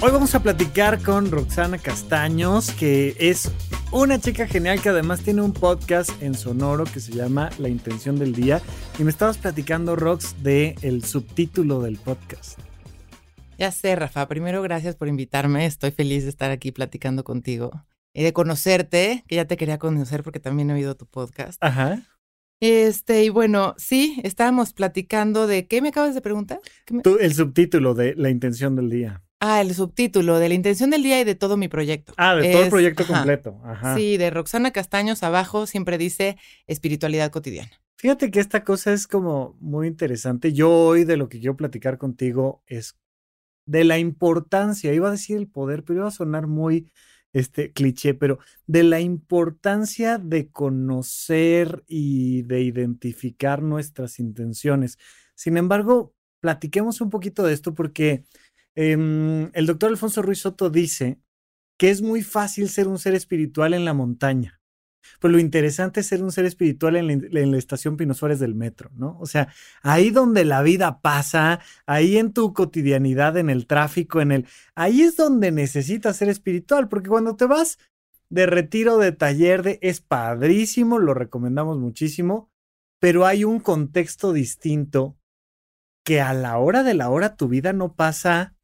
[0.00, 3.50] Hoy vamos a platicar con Roxana Castaños, que es
[3.90, 8.16] una chica genial que además tiene un podcast en Sonoro que se llama La Intención
[8.16, 8.62] del Día.
[8.96, 12.60] Y me estabas platicando, Rox, de el subtítulo del podcast.
[13.58, 14.28] Ya sé, Rafa.
[14.28, 15.66] Primero, gracias por invitarme.
[15.66, 17.84] Estoy feliz de estar aquí platicando contigo
[18.14, 21.58] y de conocerte, que ya te quería conocer porque también he oído tu podcast.
[21.60, 22.02] Ajá.
[22.60, 26.60] Este, y bueno, sí, estábamos platicando de qué me acabas de preguntar.
[26.88, 27.02] Me...
[27.02, 29.24] Tú, el subtítulo de La Intención del Día.
[29.40, 32.12] Ah, el subtítulo de la intención del día y de todo mi proyecto.
[32.16, 33.60] Ah, de todo el proyecto ajá, completo.
[33.64, 33.96] Ajá.
[33.96, 36.36] Sí, de Roxana Castaños abajo siempre dice
[36.66, 37.70] espiritualidad cotidiana.
[37.96, 40.52] Fíjate que esta cosa es como muy interesante.
[40.52, 42.96] Yo hoy de lo que quiero platicar contigo es
[43.66, 46.90] de la importancia, iba a decir el poder, pero iba a sonar muy
[47.32, 54.98] este cliché, pero de la importancia de conocer y de identificar nuestras intenciones.
[55.34, 58.24] Sin embargo, platiquemos un poquito de esto porque
[58.80, 61.20] eh, el doctor Alfonso Ruiz Soto dice
[61.76, 64.60] que es muy fácil ser un ser espiritual en la montaña.
[65.18, 68.38] Pues lo interesante es ser un ser espiritual en la, en la, estación Pino Suárez
[68.38, 69.18] del metro, ¿no?
[69.18, 74.30] O sea, ahí donde la vida pasa, ahí en tu cotidianidad, en el tráfico, en
[74.30, 74.46] el...
[74.76, 77.78] Ahí es donde necesitas ser espiritual, porque cuando te vas
[78.28, 79.80] de retiro, de taller, de...
[79.82, 82.48] es padrísimo, lo recomendamos muchísimo,
[83.00, 85.16] pero hay un contexto distinto
[86.04, 88.54] que a la hora de la hora tu vida no pasa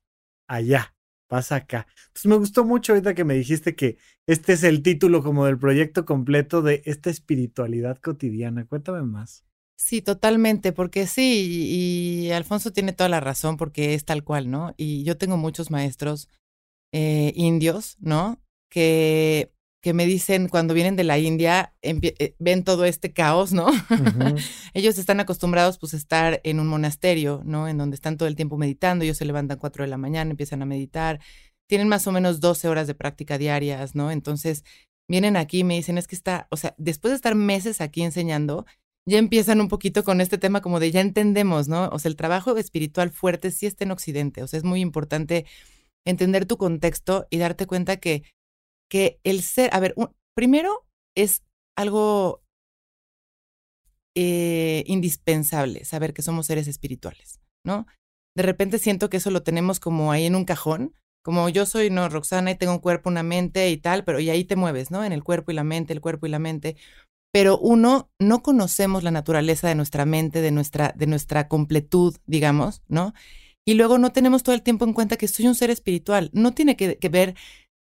[0.47, 0.95] allá
[1.27, 1.87] pasa acá.
[2.07, 3.97] Entonces me gustó mucho ahorita que me dijiste que
[4.27, 8.67] este es el título como del proyecto completo de esta espiritualidad cotidiana.
[8.67, 9.45] Cuéntame más.
[9.77, 14.73] Sí, totalmente, porque sí, y, Alfonso tiene toda la razón porque es tal cual, ¿no?
[14.77, 16.29] Y yo tengo muchos maestros
[16.93, 18.41] eh, indios, ¿no?
[18.71, 19.53] Que,
[19.85, 23.67] que me dicen cuando vienen de la India, eh, ven todo este caos, ¿no?
[23.67, 24.45] Uh -huh.
[24.73, 27.69] ellos están acostumbrados pues a estar en un monasterio, ¿no?
[27.69, 30.63] En donde están todo el tiempo meditando, ellos se levantan 4 de la mañana, empiezan
[30.63, 31.21] a meditar,
[31.69, 34.11] tienen más o menos 12 horas de práctica diarias, ¿no?
[34.11, 34.65] Entonces
[35.07, 38.03] vienen aquí y me dicen, es que está, o sea, después de estar meses aquí
[38.03, 38.65] enseñando,
[39.07, 41.91] ya empiezan un poquito con este tema como de ya entendemos, ¿no?
[41.93, 45.45] O sea, el trabajo espiritual fuerte sí está en Occidente, o sea, es muy importante
[46.07, 48.23] entender tu contexto y darte cuenta que
[48.95, 51.43] que el ser, a ver, un, primero es
[51.77, 52.45] algo
[54.15, 57.89] eh, indispensable, saber que somos seres espirituales, ¿no?
[58.37, 60.95] De repente siento que eso lo tenemos como ahí en un cajón,
[61.25, 64.31] como yo soy, no, Roxana, y tengo un cuerpo, una mente y tal, pero y
[64.31, 65.05] ahí te mueves, ¿no?
[65.05, 66.77] En el cuerpo y la mente, el cuerpo y la mente.
[67.33, 72.85] Pero uno, no conocemos la naturaleza de nuestra mente, de nuestra, de nuestra completud, digamos,
[72.87, 73.13] ¿no?
[73.67, 76.31] Y luego no tenemos todo el tiempo en cuenta que soy un ser espiritual.
[76.33, 77.35] No tiene que, que ver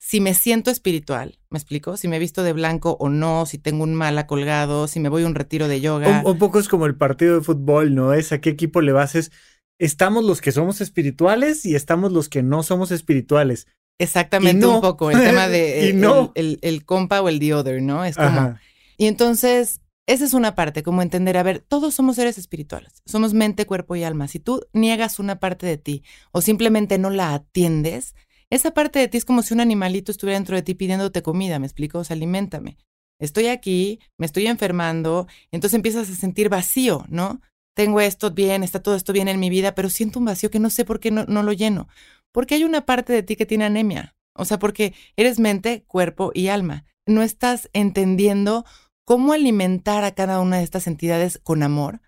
[0.04, 1.96] si me siento espiritual, ¿me explico?
[1.96, 5.10] Si me he visto de blanco o no, si tengo un mala colgado, si me
[5.10, 6.24] voy a un retiro de yoga.
[6.26, 8.12] Un, un, poco es como el partido de fútbol, ¿no?
[8.12, 9.14] Es a qué equipo le vas.
[9.14, 9.32] Es,
[9.80, 13.68] estamos los que somos espirituales y estamos los que no somos espirituales.
[14.00, 14.76] Exactamente, no.
[14.76, 16.32] un poco el tema de el, no.
[16.34, 18.04] el, el, el, compa o el the other, ¿no?
[18.04, 18.28] Es como.
[18.28, 18.62] Ajá.
[18.98, 23.36] Y entonces, esa es una parte, como entender, a ver, todos somos seres espirituales, somos
[23.36, 24.28] mente, cuerpo y alma.
[24.28, 28.16] Si tú niegas una parte de ti o simplemente no la atiendes,
[28.52, 31.58] esa parte de ti es como si un animalito estuviera dentro de ti pidiéndote comida,
[31.58, 32.00] ¿me explico?
[32.00, 32.78] O sea, aliméntame.
[33.20, 37.40] Estoy aquí, me estoy enfermando, entonces empiezas a sentir vacío, ¿no?
[37.76, 40.60] Tengo esto bien, está todo esto bien en mi vida, pero siento un vacío que
[40.60, 41.88] no sé por qué no, no lo lleno.
[42.34, 44.16] Porque hay una parte de ti que tiene anemia.
[44.36, 46.86] O sea, porque eres mente, cuerpo y alma.
[47.06, 48.66] No estás entendiendo
[49.06, 52.02] cómo alimentar a cada una de estas entidades con amor,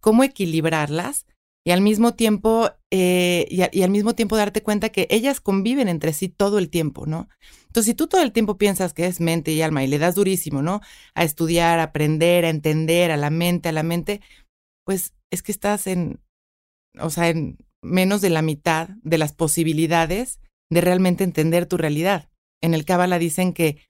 [0.00, 1.26] cómo equilibrarlas
[1.64, 6.12] y al mismo tiempo eh, y, al mismo tiempo darte cuenta que ellas conviven entre
[6.12, 7.28] sí todo el tiempo, ¿no?
[7.66, 10.14] Entonces, si tú todo el tiempo piensas que es mente y alma y le das
[10.14, 10.80] durísimo, ¿no?
[11.14, 14.20] A estudiar, a aprender, a entender, a la mente, a la mente,
[14.84, 16.20] pues es que estás en,
[16.98, 20.40] o sea, en menos de la mitad de las posibilidades
[20.70, 22.28] de realmente entender tu realidad.
[22.62, 23.86] En el Cábala dicen que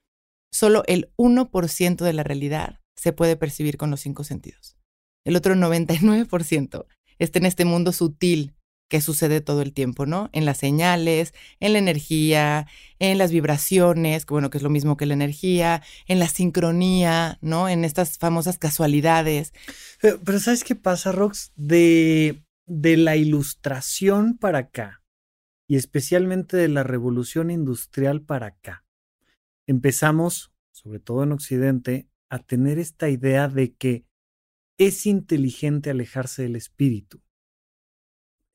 [0.53, 4.77] solo el 1% de la realidad se puede percibir con los cinco sentidos.
[5.25, 6.85] El otro 99%
[7.23, 8.53] está en este mundo sutil
[8.89, 10.29] que sucede todo el tiempo, ¿no?
[10.33, 12.67] En las señales, en la energía,
[12.99, 17.37] en las vibraciones, que bueno, que es lo mismo que la energía, en la sincronía,
[17.41, 17.69] ¿no?
[17.69, 19.53] En estas famosas casualidades.
[20.01, 21.53] Pero, pero ¿sabes qué pasa, Rox?
[21.55, 25.01] De, de la ilustración para acá
[25.69, 28.83] y especialmente de la revolución industrial para acá.
[29.67, 34.05] Empezamos, sobre todo en Occidente, a tener esta idea de que
[34.87, 37.21] es inteligente alejarse del espíritu.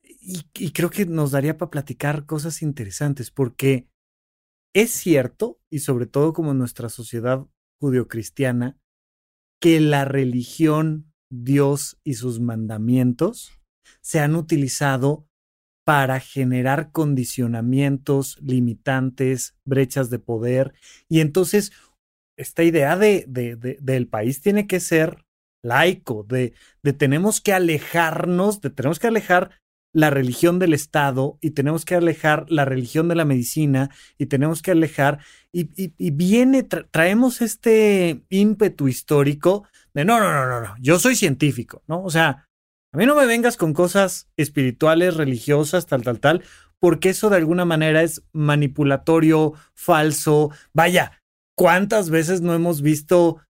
[0.03, 3.87] Y, creo que nos daría para platicar cosas interesantes, porque
[4.73, 7.47] es cierto, y sobre todo como nuestra sociedad
[7.79, 8.77] judio-cristiana,
[9.61, 13.53] que la religión, Dios y sus mandamientos
[14.01, 15.29] se han utilizado
[15.85, 20.73] para generar condicionamientos, limitantes, brechas de poder.
[21.07, 21.71] Y entonces,
[22.35, 23.25] esta idea de,
[23.79, 25.26] del país tiene que ser
[25.67, 26.53] laico, de,
[26.83, 29.51] de tenemos que alejarnos, de tenemos que alejar
[29.93, 34.61] la religión del Estado y tenemos que alejar la religión de la medicina y tenemos
[34.61, 35.19] que alejar
[35.51, 41.15] y, y, viene, traemos este ímpetu histórico de no, no, no, no, no, yo soy
[41.15, 42.03] científico, ¿no?
[42.03, 42.47] O sea,
[42.93, 46.43] a mí no me vengas con cosas espirituales, religiosas, tal, tal, tal,
[46.79, 50.51] porque eso de alguna manera es manipulatorio, falso.
[50.73, 51.23] Vaya,
[51.55, 53.41] ¿cuántas veces no hemos visto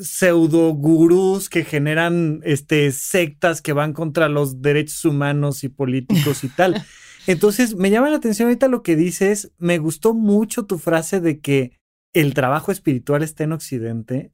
[0.00, 6.48] pseudo gurús que generan este, sectas que van contra los derechos humanos y políticos y
[6.48, 6.84] tal.
[7.26, 9.52] Entonces, me llama la atención ahorita lo que dices.
[9.58, 11.78] Me gustó mucho tu frase de que
[12.14, 14.32] el trabajo espiritual está en Occidente.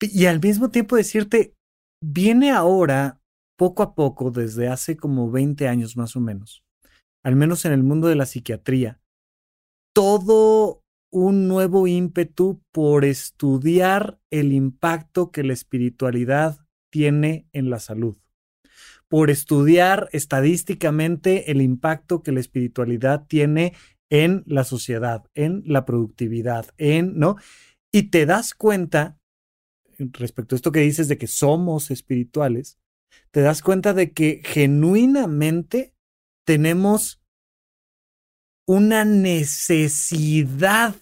[0.00, 1.54] Y al mismo tiempo decirte,
[2.02, 3.20] viene ahora,
[3.58, 6.64] poco a poco, desde hace como 20 años más o menos,
[7.22, 8.98] al menos en el mundo de la psiquiatría,
[9.94, 10.79] todo
[11.10, 16.58] un nuevo ímpetu por estudiar el impacto que la espiritualidad
[16.90, 18.16] tiene en la salud,
[19.08, 23.74] por estudiar estadísticamente el impacto que la espiritualidad tiene
[24.08, 27.36] en la sociedad, en la productividad, en, ¿no?
[27.92, 29.18] Y te das cuenta,
[29.98, 32.78] respecto a esto que dices de que somos espirituales,
[33.30, 35.94] te das cuenta de que genuinamente
[36.44, 37.19] tenemos
[38.70, 40.94] una necesidad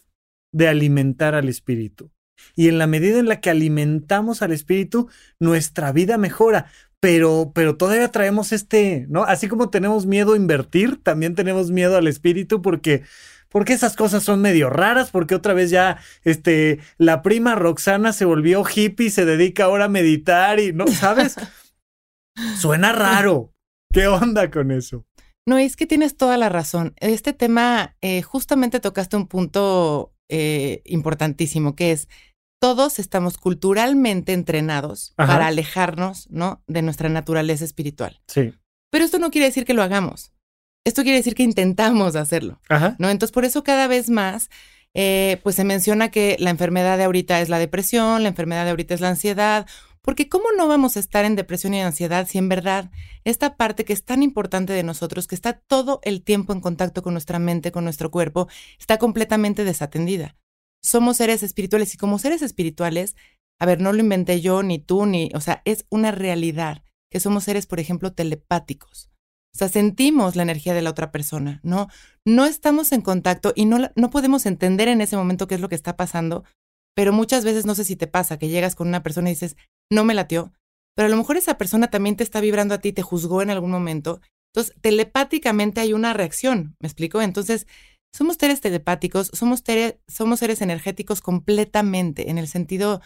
[0.53, 2.11] de alimentar al espíritu.
[2.57, 6.71] Y en la medida en la que alimentamos al espíritu, nuestra vida mejora.
[6.99, 9.25] Pero, pero todavía traemos este, ¿no?
[9.25, 13.03] Así como tenemos miedo a invertir, también tenemos miedo al espíritu porque,
[13.51, 18.25] porque esas cosas son medio raras, porque otra vez ya, este, la prima Roxana se
[18.25, 20.87] volvió hippie, se dedica ahora a meditar y, ¿no?
[20.87, 21.37] ¿Sabes?
[22.59, 23.53] Suena raro.
[23.93, 25.05] ¿Qué onda con eso?
[25.49, 26.95] No, es que tienes toda la razón.
[26.99, 32.07] Este tema, eh, justamente tocaste un punto eh, importantísimo, que es
[32.61, 36.63] todos estamos culturalmente entrenados para alejarnos, ¿no?
[36.67, 38.21] De nuestra naturaleza espiritual.
[38.27, 38.53] Sí.
[38.91, 40.33] Pero esto no quiere decir que lo hagamos.
[40.85, 42.97] Esto quiere decir que intentamos hacerlo, Ajá.
[42.99, 43.09] ¿no?
[43.09, 44.51] Entonces, por eso cada vez más,
[44.93, 48.71] eh, pues se menciona que la enfermedad de ahorita es la depresión, la enfermedad de
[48.71, 49.67] ahorita es la ansiedad,
[50.09, 52.91] porque ¿cómo no vamos a estar en depresión y ansiedad si en verdad
[53.25, 57.03] esta parte que es tan importante de nosotros, que está todo el tiempo en contacto
[57.03, 60.35] con nuestra mente, con nuestro cuerpo, está completamente desatendida?
[60.83, 63.17] Somos seres espirituales y como seres espirituales,
[63.61, 67.21] a ver, no lo inventé yo, ni tú, ni, o sea, es una realidad que
[67.21, 69.11] somos seres, por ejemplo, telepáticos.
[69.55, 71.89] O sea, sentimos la energía de la otra persona, ¿no?
[72.25, 75.69] No estamos en contacto y no, no podemos entender en ese momento qué es lo
[75.69, 76.45] que está pasando,
[76.95, 79.55] pero muchas veces no sé si te pasa que llegas con una persona y dices,
[79.91, 80.53] no me latió,
[80.95, 83.51] pero a lo mejor esa persona también te está vibrando a ti, te juzgó en
[83.51, 84.21] algún momento.
[84.53, 87.23] Entonces, telepáticamente hay una reacción, ¿me explico?
[87.23, 87.67] Entonces,
[88.15, 89.63] somos seres telepáticos, somos,
[90.09, 93.01] somos seres energéticos completamente, en el sentido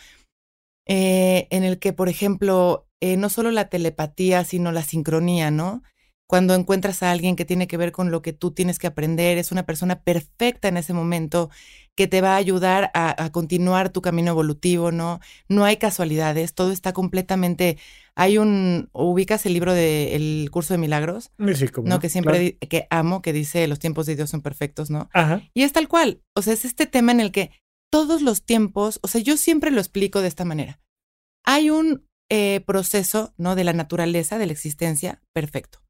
[0.87, 5.83] eh, en el que, por ejemplo, eh, no solo la telepatía, sino la sincronía, ¿no?
[6.26, 9.37] Cuando encuentras a alguien que tiene que ver con lo que tú tienes que aprender,
[9.37, 11.50] es una persona perfecta en ese momento
[11.95, 15.21] que te va a ayudar a, continuar tu camino evolutivo, ¿no?
[15.49, 17.76] No hay casualidades, todo está completamente...
[18.14, 18.88] Hay un...
[18.93, 21.33] ¿Ubicas el libro del curso de milagros?
[21.55, 24.88] Sí, como no, que siempre que amo, que dice los tiempos de Dios son perfectos,
[24.88, 25.11] ¿no?
[25.12, 25.43] Ajá.
[25.52, 27.50] Y es tal cual, o sea, es este tema en el que
[27.91, 30.81] todos los tiempos, o sea, yo siempre lo explico de esta manera.
[31.45, 33.55] Hay un eh, proceso, ¿no?
[33.55, 35.82] De la naturaleza, de la existencia, perfecto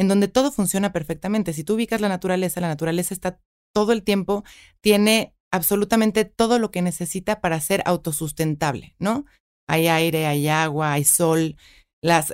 [0.00, 1.52] en donde todo funciona perfectamente.
[1.52, 3.38] Si tú ubicas la naturaleza, la naturaleza está
[3.74, 4.44] todo el tiempo,
[4.80, 9.26] tiene absolutamente todo lo que necesita para ser autosustentable, ¿no?
[9.68, 11.56] Hay aire, hay agua, hay sol,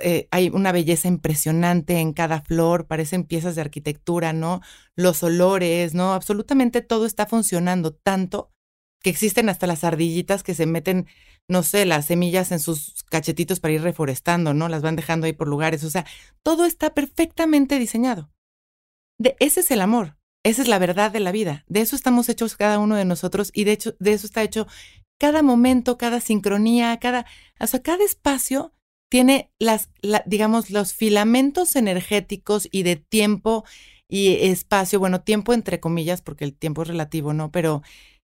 [0.01, 4.61] eh, hay una belleza impresionante en cada flor, parecen piezas de arquitectura, ¿no?
[4.95, 6.13] Los olores, ¿no?
[6.13, 8.49] Absolutamente todo está funcionando tanto
[9.03, 11.07] que existen hasta las ardillitas que se meten,
[11.47, 14.67] no sé, las semillas en sus cachetitos para ir reforestando, ¿no?
[14.67, 15.83] Las van dejando ahí por lugares.
[15.83, 16.05] O sea,
[16.43, 18.29] todo está perfectamente diseñado.
[19.17, 20.17] De, ese es el amor.
[20.43, 21.65] Esa es la verdad de la vida.
[21.67, 24.67] De eso estamos hechos cada uno de nosotros y de hecho, de eso está hecho
[25.19, 27.25] cada momento, cada sincronía, cada,
[27.59, 28.73] o sea, cada espacio
[29.09, 29.89] tiene las,
[30.25, 33.65] digamos, los filamentos energéticos y de tiempo
[34.07, 37.51] y espacio, bueno, tiempo entre comillas, porque el tiempo es relativo, ¿no?
[37.51, 37.81] Pero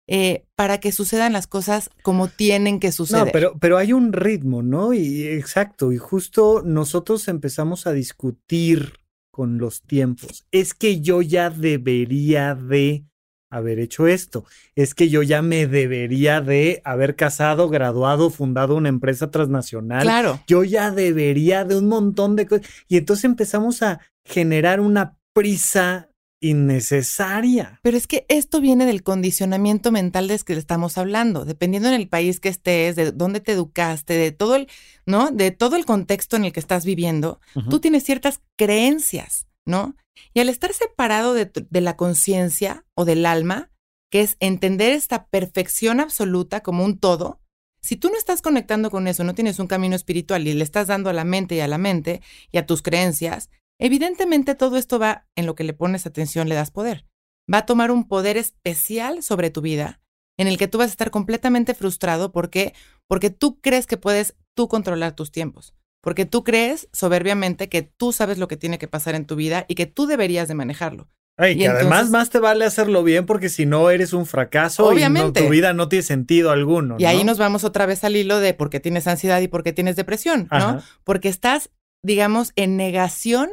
[0.07, 3.25] eh, para que sucedan las cosas como tienen que suceder.
[3.25, 4.93] No, pero, pero hay un ritmo, ¿no?
[4.93, 8.93] Y exacto, y justo nosotros empezamos a discutir
[9.31, 10.47] con los tiempos.
[10.51, 13.05] Es que yo ya debería de
[13.49, 14.45] haber hecho esto.
[14.75, 20.03] Es que yo ya me debería de haber casado, graduado, fundado una empresa transnacional.
[20.03, 20.41] Claro.
[20.47, 22.67] Yo ya debería de un montón de cosas.
[22.87, 26.09] Y entonces empezamos a generar una prisa
[26.39, 27.79] innecesaria.
[27.81, 32.07] Pero es que esto viene del condicionamiento mental de que estamos hablando, dependiendo en el
[32.07, 34.67] país que estés, de dónde te educaste, de todo el,
[35.05, 35.31] ¿no?
[35.31, 37.39] De todo el contexto en el que estás viviendo,
[37.69, 39.95] tú tienes ciertas creencias, ¿no?
[40.33, 43.71] Y al estar separado de, la conciencia o del alma,
[44.11, 47.41] que es entender esta perfección absoluta como un todo,
[47.81, 50.87] si tú no estás conectando con eso, no tienes un camino espiritual y le estás
[50.87, 54.99] dando a la mente y a la mente y a tus creencias, evidentemente todo esto
[54.99, 57.05] va en lo que le pones atención, le das poder.
[57.51, 60.01] Va a tomar un poder especial sobre tu vida
[60.37, 62.73] en el que tú vas a estar completamente frustrado porque
[63.07, 65.73] porque tú crees que puedes tú controlar tus tiempos
[66.07, 69.65] porque tú crees soberbiamente que tú sabes lo que tiene que pasar en tu vida
[69.67, 71.09] y que tú deberías de manejarlo.
[71.37, 75.41] y que además más te vale hacerlo bien porque si no eres un fracaso obviamente.
[75.41, 76.95] y tu vida no tiene sentido alguno.
[76.97, 79.63] Y ahí nos vamos otra vez al hilo de por qué tienes ansiedad y por
[79.63, 80.81] qué tienes depresión, ¿no?
[81.03, 83.49] Porque estás, digamos, en negación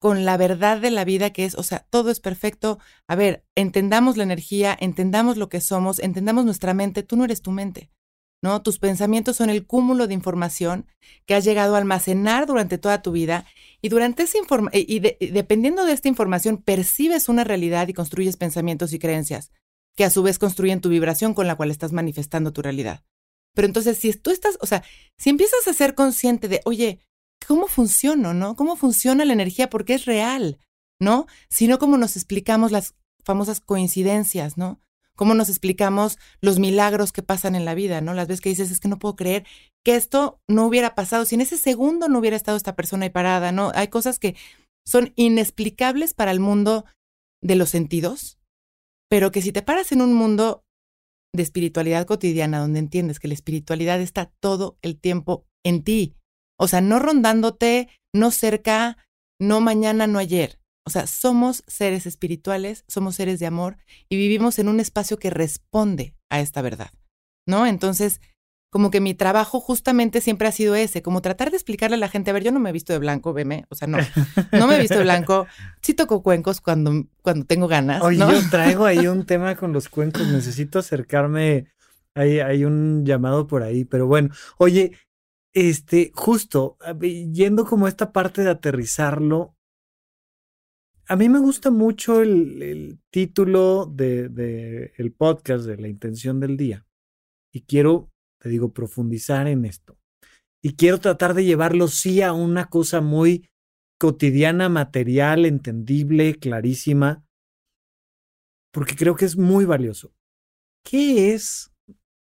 [0.00, 2.78] con la verdad de la vida que es, o sea, todo es perfecto.
[3.06, 7.02] A ver, entendamos la energía, entendamos lo que somos, entendamos nuestra mente.
[7.02, 7.90] Tú no eres tu mente.
[8.42, 8.62] ¿no?
[8.62, 10.86] Tus pensamientos son el cúmulo de información
[11.26, 13.44] que has llegado a almacenar durante toda tu vida
[13.82, 14.38] y durante esa
[14.72, 19.52] y, dependiendo de esta información percibes una realidad y construyes pensamientos y creencias
[19.96, 23.04] que a su vez construyen tu vibración con la cual estás manifestando tu realidad.
[23.54, 24.82] Pero entonces, si tú estás, o sea,
[25.18, 27.00] si empiezas a ser consciente de, oye,
[27.50, 28.54] ¿cómo funciona, no?
[28.54, 29.68] ¿Cómo funciona la energía?
[29.68, 30.60] Porque es real,
[31.00, 31.26] ¿no?
[31.48, 34.80] Sino como nos explicamos las famosas coincidencias, ¿no?
[35.16, 38.14] cómo nos explicamos los milagros que pasan en la vida, ¿no?
[38.14, 39.44] Las veces que dices, es que no puedo creer
[39.84, 43.10] que esto no hubiera pasado, si en ese segundo no hubiera estado esta persona ahí
[43.10, 43.70] parada, ¿no?
[43.74, 44.34] Hay cosas que
[44.86, 46.86] son inexplicables para el mundo
[47.42, 48.38] de los sentidos,
[49.10, 50.62] pero que si te paras en un mundo
[51.34, 56.16] de espiritualidad cotidiana, donde entiendes que la espiritualidad está todo el tiempo en ti,
[56.60, 58.98] o sea, no rondándote, no cerca,
[59.40, 63.78] no mañana, no ayer, o sea, somos seres espirituales, somos seres de amor
[64.10, 66.90] y vivimos en un espacio que responde a esta verdad,
[67.46, 67.66] ¿no?
[67.66, 68.20] Entonces,
[68.70, 72.08] como que mi trabajo justamente siempre ha sido ese, como tratar de explicarle a la
[72.08, 73.96] gente, a ver, yo no me he visto de blanco, veme, o sea, no,
[74.52, 75.46] no me he visto de blanco,
[75.80, 78.02] sí toco cuencos cuando, cuando tengo ganas.
[78.02, 81.68] Oye, yo traigo ahí un tema con los cuencos, necesito acercarme,
[82.14, 84.92] hay, hay un llamado por ahí, pero bueno, oye,
[85.52, 89.56] este, justo, yendo como esta parte de aterrizarlo,
[91.06, 96.56] a mí me gusta mucho el, título del de, el podcast de la intención del
[96.56, 96.86] día.
[97.52, 99.98] Y quiero, te digo, profundizar en esto.
[100.62, 103.50] Y quiero tratar de llevarlo sí a una cosa muy
[103.98, 107.24] cotidiana, material, entendible, clarísima,
[108.72, 110.14] porque creo que es muy valioso.
[110.84, 111.69] ¿Qué es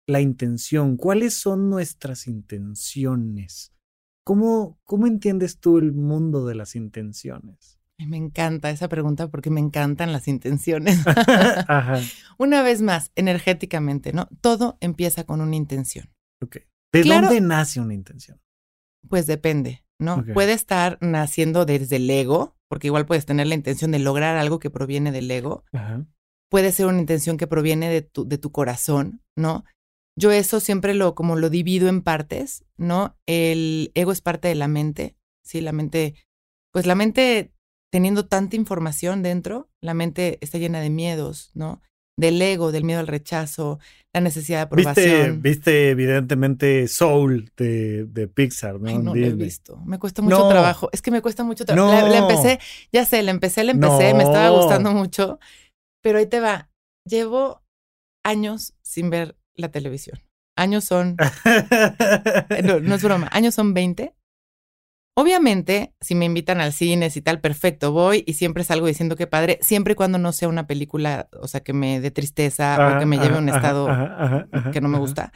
[0.08, 0.98] la intención?
[0.98, 3.74] ¿Cuáles son nuestras intenciones?
[4.24, 7.80] ¿Cómo, cómo entiendes tú el mundo de las intenciones?
[8.00, 11.00] Me encanta esa pregunta porque me encantan las intenciones.
[12.38, 14.30] Una vez más, energéticamente, ¿no?
[14.42, 16.10] Todo empieza con una intención.
[16.94, 18.40] ¿De dónde nace una intención?
[19.10, 20.24] Pues depende, ¿no?
[20.34, 24.60] Puede estar naciendo desde el ego, porque igual puedes tener la intención de lograr algo
[24.60, 25.64] que proviene del ego.
[26.50, 29.66] Puede ser una intención que proviene de tu, de tu corazón, ¿no?
[30.18, 33.16] Yo eso siempre lo, como lo divido en partes, ¿no?
[33.28, 35.62] El ego es parte de la mente, ¿sí?
[35.62, 36.16] La mente,
[36.74, 37.52] pues la mente
[37.92, 41.82] teniendo tanta información dentro, la mente está llena de miedos, ¿no?
[42.20, 43.80] Del ego, del miedo al rechazo,
[44.12, 45.42] la necesidad de aprobación.
[45.44, 48.98] Viste, evidentemente Soul de, de Pixar, ¿no?
[48.98, 49.78] no lo he visto.
[49.86, 50.90] Me cuesta mucho trabajo.
[50.92, 52.08] Es que me cuesta mucho trabajo.
[52.08, 52.60] La, empecé,
[52.92, 55.38] ya sé, la empecé, la empecé, me estaba gustando mucho.
[56.02, 56.72] Pero ahí te va.
[57.06, 57.62] Llevo
[58.26, 60.20] años sin ver la televisión.
[60.56, 61.18] Años son.
[62.64, 63.30] no, no es broma.
[63.32, 64.14] Años son 20
[65.20, 69.26] Obviamente, si me invitan al cine y tal, perfecto, voy y siempre salgo diciendo que
[69.26, 73.00] padre, siempre y cuando no sea una película, o sea, que me dé tristeza o
[73.00, 73.88] que me lleve a un estado
[74.72, 75.34] que no me gusta.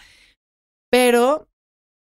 [0.92, 1.50] Pero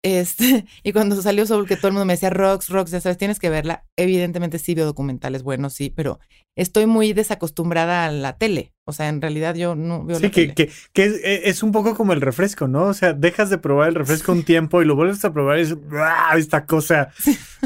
[0.03, 3.19] este, y cuando salió Soul, que todo el mundo me decía, Rox, Rox, ya sabes,
[3.19, 3.87] tienes que verla.
[3.97, 6.19] Evidentemente sí veo documentales buenos, sí, pero
[6.57, 8.73] estoy muy desacostumbrada a la tele.
[8.91, 11.73] O sea, en realidad yo no veo la que, que, que es, e, es, un
[11.73, 12.85] poco como el refresco, ¿no?
[12.85, 15.63] O sea, dejas de probar el refresco un tiempo y lo vuelves a probar y
[15.63, 16.35] dices, ¡ah!
[16.37, 17.11] Esta cosa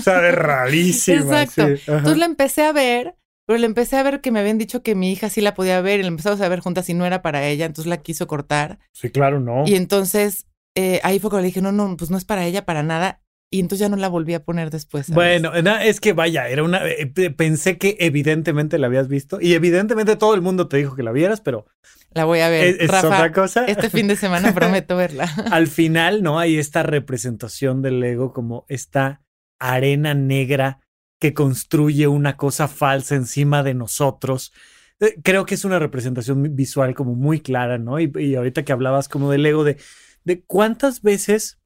[0.00, 1.42] sabe rarísima.
[1.42, 1.62] Exacto.
[1.66, 3.16] Entonces la empecé a ver
[3.46, 5.80] Pero le empecé a ver que me habían dicho que mi hija sí la podía
[5.80, 8.26] ver y la empezamos a ver juntas y no era para ella, entonces la quiso
[8.26, 8.78] cortar.
[8.92, 9.64] Sí, claro, no.
[9.66, 12.64] Y entonces eh, ahí fue cuando le dije, no, no, pues no es para ella,
[12.64, 13.20] para nada.
[13.54, 15.11] Y entonces ya no la volví a poner después.
[15.11, 16.84] Bueno, es que vaya, era una.
[16.88, 21.04] Eh, pensé que evidentemente la habías visto y evidentemente todo el mundo te dijo que
[21.04, 21.64] la vieras, pero.
[22.11, 22.76] La voy a ver.
[22.80, 23.64] Es, otra cosa.
[23.66, 25.32] Este fin de semana prometo verla.
[25.52, 26.40] Al final, ¿no?
[26.40, 29.23] Hay esta representación del ego como esta
[29.61, 30.80] arena negra
[31.20, 34.52] que construye una cosa falsa encima de nosotros.
[34.99, 38.00] Eh, creo que es una representación visual como muy clara, ¿no?
[38.00, 39.76] Y, y ahorita que hablabas como del ego, de,
[40.25, 41.61] de cuántas veces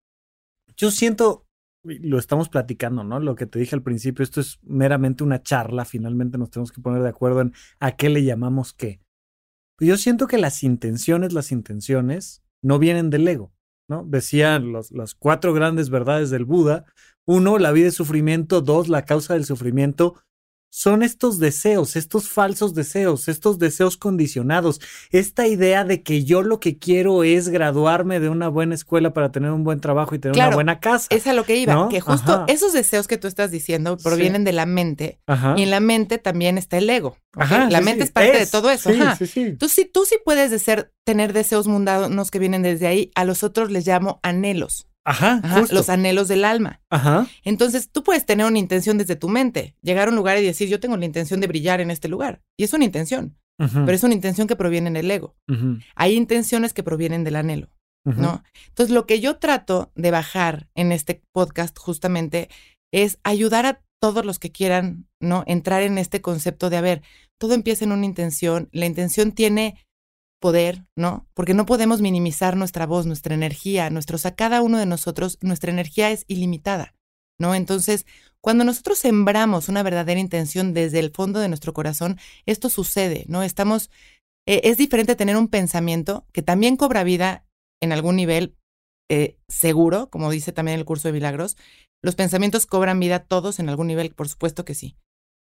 [0.77, 1.48] yo siento
[1.83, 3.21] lo estamos platicando, ¿no?
[3.21, 6.81] Lo que te dije al principio, esto es meramente una charla, finalmente nos tenemos que
[6.81, 9.01] poner de acuerdo en a qué le llamamos qué.
[9.81, 13.53] Yo siento que las intenciones, las intenciones, no vienen del ego,
[13.89, 14.05] ¿no?
[14.05, 16.85] Decían las cuatro grandes verdades del Buda.
[17.25, 18.61] Uno, la vida es sufrimiento.
[18.61, 20.21] Dos, la causa del sufrimiento
[20.71, 26.61] son estos deseos, estos falsos deseos, estos deseos condicionados, esta idea de que yo lo
[26.61, 30.37] que quiero es graduarme de una buena escuela para tener un buen trabajo y tener
[30.37, 31.09] una buena casa.
[31.11, 34.53] Es a lo que iba, que justo esos deseos que tú estás diciendo provienen de
[34.53, 35.21] la mente
[35.57, 37.17] y en la mente también está el ego.
[37.35, 38.91] la mente es parte de todo eso.
[39.59, 40.65] Tú, sí, tú sí puedes
[41.05, 44.88] tener deseos mundanos que vienen desde ahí, a los otros les llamo anhelos.
[45.05, 45.41] Ajá,
[45.71, 46.83] los anhelos del alma.
[46.91, 47.27] Ajá.
[47.43, 50.69] Entonces, tú puedes tener una intención desde tu mente, llegar a un lugar y decir,
[50.69, 52.43] yo tengo la intención de brillar en este lugar.
[52.59, 55.35] Y es una intención, pero es una intención que proviene del ego.
[55.95, 57.71] Hay intenciones que provienen del anhelo,
[58.05, 58.43] ¿no?
[58.69, 62.51] Entonces, lo que yo trato de bajar en este podcast justamente
[62.93, 65.43] es ayudar a todos los que quieran, ¿no?
[65.47, 67.03] Entrar en este concepto de, a ver,
[67.39, 69.77] todo empieza en una intención, la intención tiene
[70.41, 71.27] poder, ¿no?
[71.35, 75.71] Porque no podemos minimizar nuestra voz, nuestra energía, nuestros, a cada uno de nosotros, nuestra
[75.71, 76.95] energía es ilimitada,
[77.39, 77.55] ¿no?
[77.55, 78.07] Entonces,
[78.41, 83.43] cuando nosotros sembramos una verdadera intención desde el fondo de nuestro corazón, esto sucede, ¿no?
[83.43, 83.91] Estamos,
[84.47, 87.45] eh, es diferente tener un pensamiento que también cobra vida
[87.81, 88.57] en algún nivel
[89.11, 91.57] eh, seguro, como dice también el curso de milagros.
[92.03, 94.97] Los pensamientos cobran vida todos en algún nivel, por supuesto que sí.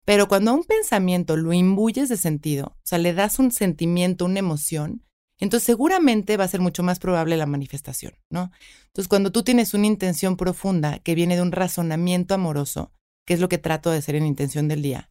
[0.08, 4.24] Pero cuando a un pensamiento lo imbuyes de sentido, o sea, le das un sentimiento,
[4.24, 5.04] una emoción,
[5.38, 8.50] entonces seguramente va a ser mucho más probable la manifestación, ¿no?
[8.86, 12.90] Entonces, cuando tú tienes una intención profunda que viene de un razonamiento amoroso,
[13.26, 15.10] que es lo que trato de hacer en intención del día,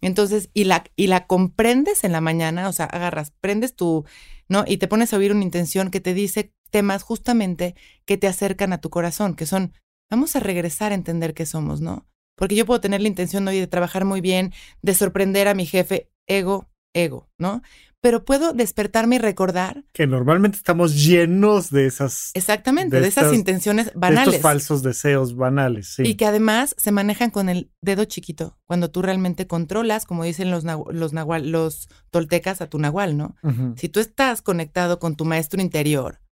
[0.00, 4.06] entonces, y la, y la comprendes en la mañana, o sea, agarras, prendes tu,
[4.48, 4.64] ¿no?
[4.66, 7.74] Y te pones a oír una intención que te dice temas justamente
[8.06, 9.74] que te acercan a tu corazón, que son,
[10.08, 12.06] vamos a regresar a entender qué somos, ¿no?
[12.36, 15.66] Porque yo puedo tener la intención hoy de trabajar muy bien, de sorprender a mi
[15.66, 17.62] jefe, ego, ego, ¿no?
[18.02, 19.84] Pero puedo despertarme y recordar.
[19.92, 22.30] Que normalmente estamos llenos de esas.
[22.32, 24.30] Exactamente, de, esas intenciones banales.
[24.30, 26.04] De estos falsos deseos banales, sí.
[26.06, 30.50] Y que además se manejan con el dedo chiquito, cuando tú realmente controlas, como dicen
[30.50, 33.36] los, los, nahual, los toltecas, a tu nahual, ¿no?
[33.76, 36.22] Si tú estás conectado con tu maestro interior,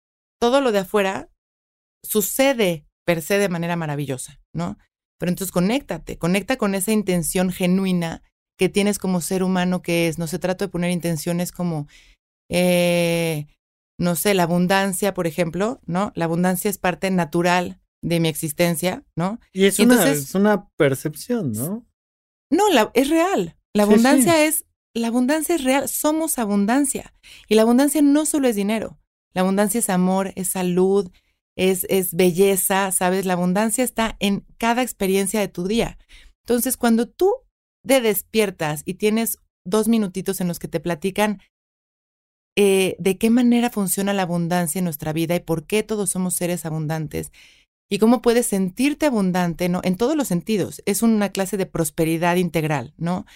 [0.40, 1.28] todo lo de afuera
[2.02, 4.78] sucede per se de manera maravillosa, ¿no?
[5.18, 8.22] Pero entonces conéctate, conecta con esa intención genuina
[8.56, 10.18] que tienes como ser humano que es.
[10.18, 11.88] No se trata de poner intenciones como,
[12.48, 13.46] eh,
[13.98, 16.12] no sé, la abundancia, por ejemplo, ¿no?
[16.14, 19.40] La abundancia es parte natural de mi existencia, ¿no?
[19.52, 21.86] Y es, una, es una percepción, ¿no?
[22.50, 23.56] No, la, es real.
[23.74, 25.88] La abundancia es, la abundancia es real.
[25.88, 27.12] Somos abundancia.
[27.48, 28.98] Y la abundancia no solo es dinero.
[29.34, 31.10] La abundancia es amor, es salud,
[31.58, 33.26] es, es belleza, ¿sabes?
[33.26, 35.98] La abundancia está en cada experiencia de tu día.
[36.46, 37.34] Entonces, cuando tú
[37.86, 41.40] te despiertas y tienes dos minutitos en los que te platican
[42.56, 46.34] eh, de qué manera funciona la abundancia en nuestra vida y por qué todos somos
[46.34, 47.32] seres abundantes
[47.90, 49.80] y cómo puedes sentirte abundante, ¿no?
[49.82, 50.80] En todos los sentidos.
[50.86, 53.26] Es una clase de prosperidad integral, ¿no?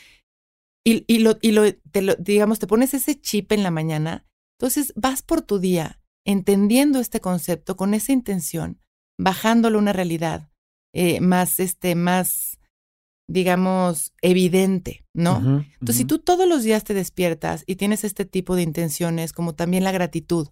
[0.85, 4.27] Y, y, lo, y lo, te lo, digamos, te pones ese chip en la mañana,
[4.59, 8.81] entonces vas por tu día entendiendo este concepto con esa intención,
[9.19, 10.51] bajándolo a una realidad
[10.95, 12.59] eh, más, este, más,
[13.29, 15.65] digamos, evidente, ¿no?
[15.73, 19.55] Entonces, si tú todos los días te despiertas y tienes este tipo de intenciones, como
[19.55, 20.49] también la gratitud,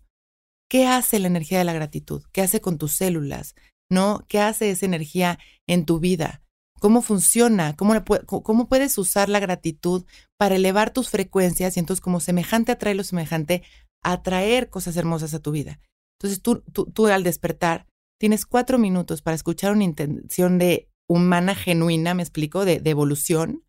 [0.68, 2.22] ¿qué hace la energía de la gratitud?
[2.33, 3.54] ¿Qué hace con tus células?
[3.90, 4.24] ¿No?
[4.28, 6.42] ¿Qué hace esa energía en tu vida?
[6.78, 7.76] ¿Cómo funciona?
[7.76, 10.06] ¿Cómo, ¿Cómo puedes usar la gratitud
[10.38, 11.76] para elevar tus frecuencias?
[11.76, 13.62] Y entonces, como semejante atrae lo semejante,
[14.02, 15.80] atraer cosas hermosas a tu vida.
[16.18, 17.86] Entonces tú, tú, al despertar
[18.18, 23.64] tienes cuatro minutos para escuchar una intención de humana genuina, me explico, de, evolución.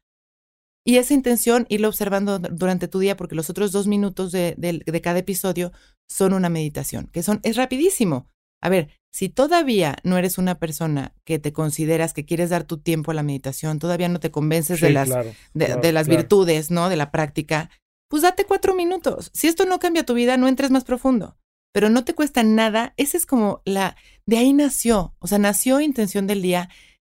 [0.86, 5.02] Y esa intención irla observando durante tu día porque los otros dos minutos de, de,
[5.02, 5.72] cada episodio
[6.10, 8.28] son una meditación, que son, es rapidísimo.
[8.62, 12.78] A ver, Si todavía no eres una persona que te consideras que quieres dar tu
[12.78, 15.10] tiempo a la meditación, todavía no te convences de las,
[15.54, 16.88] de, las virtudes, ¿no?
[16.88, 17.70] De la práctica,
[18.12, 19.32] pues date cuatro minutos.
[19.34, 21.38] Si esto no cambia tu vida, no entres más profundo.
[21.74, 22.94] Pero no te cuesta nada.
[22.98, 23.96] Esa es como la,
[24.26, 26.70] de ahí nació, o sea, nació intención del día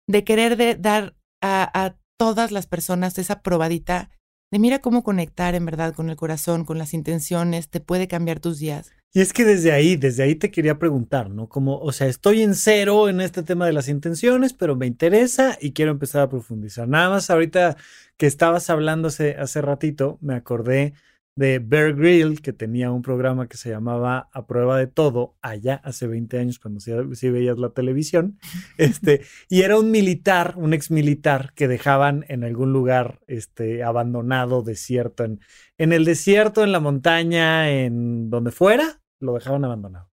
[0.07, 4.09] de querer de dar a, a todas las personas esa probadita
[4.51, 8.41] de mira cómo conectar en verdad con el corazón, con las intenciones, te puede cambiar
[8.41, 8.91] tus días.
[9.12, 11.50] Y es que desde ahí, desde ahí te quería preguntar, ¿no?
[11.50, 15.58] Como, o sea, estoy en cero en este tema de las intenciones, pero me interesa
[15.60, 16.88] y quiero empezar a profundizar.
[16.88, 17.76] Nada más ahorita
[18.17, 20.93] que estabas hablando hace, hace ratito, me acordé
[21.39, 25.75] de Bear Grill, que tenía un programa que se llamaba A Prueba de Todo, allá
[25.86, 28.38] hace 20 años, cuando sí, veías la televisión,
[28.78, 34.63] este, y era un militar, un ex militar que dejaban en algún lugar este, abandonado,
[34.63, 35.39] desierto, en,
[35.78, 40.12] en el desierto, en la montaña, en donde fuera, lo dejaban abandonado.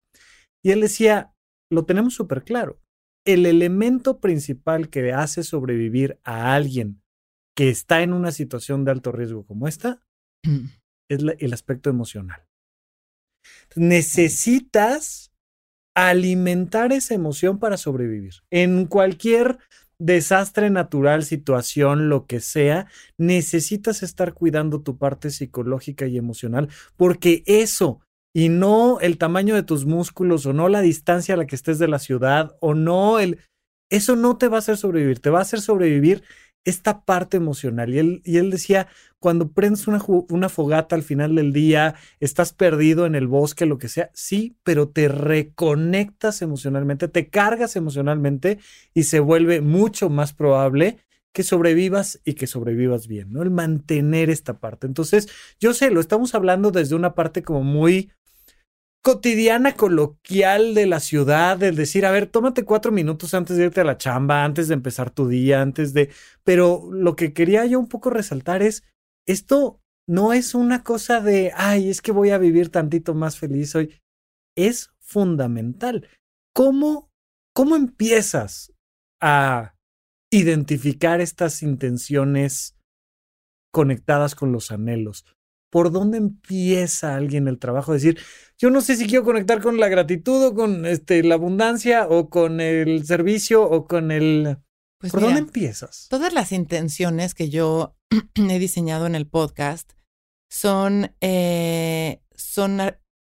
[0.61, 1.33] Y él decía,
[1.71, 2.81] lo tenemos súper claro,
[3.23, 7.01] el elemento principal que hace sobrevivir a alguien
[7.55, 10.01] que está en una situación de alto riesgo como esta
[11.09, 12.45] es el aspecto emocional.
[13.75, 15.31] Necesitas
[15.95, 18.35] alimentar esa emoción para sobrevivir.
[18.49, 19.59] En cualquier
[19.99, 22.87] desastre natural, situación, lo que sea,
[23.17, 28.01] necesitas estar cuidando tu parte psicológica y emocional, porque eso,
[28.35, 31.79] y no el tamaño de tus músculos, o no la distancia a la que estés
[31.79, 33.39] de la ciudad, o no el...
[33.89, 36.23] Eso no te va a hacer sobrevivir, te va a hacer sobrevivir
[36.65, 37.93] esta parte emocional.
[37.93, 38.87] Y él, y él decía,
[39.19, 43.77] cuando prendes una, una, fogata al final del día, estás perdido en el bosque, lo
[43.77, 48.59] que sea, sí, pero te reconectas emocionalmente, te cargas emocionalmente
[48.93, 50.97] y se vuelve mucho más probable
[51.33, 53.41] que sobrevivas y que sobrevivas bien, ¿no?
[53.41, 54.85] El mantener esta parte.
[54.85, 55.27] Entonces,
[55.59, 58.11] yo sé, lo estamos hablando desde una parte como muy
[59.03, 63.81] cotidiana, coloquial de la ciudad, el decir, a ver, tómate cuatro minutos antes de irte
[63.81, 66.09] a la chamba, antes de empezar tu día, antes de...
[66.43, 68.83] Pero lo que quería yo un poco resaltar es,
[69.27, 73.75] esto no es una cosa de, ay, es que voy a vivir tantito más feliz
[73.75, 73.93] hoy.
[74.55, 76.07] Es fundamental.
[76.55, 77.09] ¿Cómo,
[77.53, 78.71] cómo empiezas
[79.21, 79.75] a
[80.31, 82.77] identificar estas intenciones
[83.73, 85.25] conectadas con los anhelos?
[85.73, 87.93] ¿Por dónde empieza alguien el trabajo?
[87.93, 88.19] Decir,
[88.59, 92.29] yo no sé si quiero conectar con la gratitud o con este, la abundancia o
[92.29, 94.59] con el servicio o con el...
[94.99, 96.05] Pues ¿Por dónde empiezas?
[96.11, 97.97] Todas las intenciones que yo
[98.35, 99.93] he diseñado en el podcast
[100.51, 102.79] son, eh, son,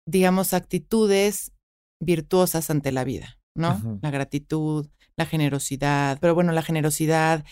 [0.06, 1.54] digamos, actitudes
[2.02, 4.00] virtuosas ante la vida, ¿no?
[4.02, 7.46] La gratitud, la generosidad, pero bueno, la generosidad,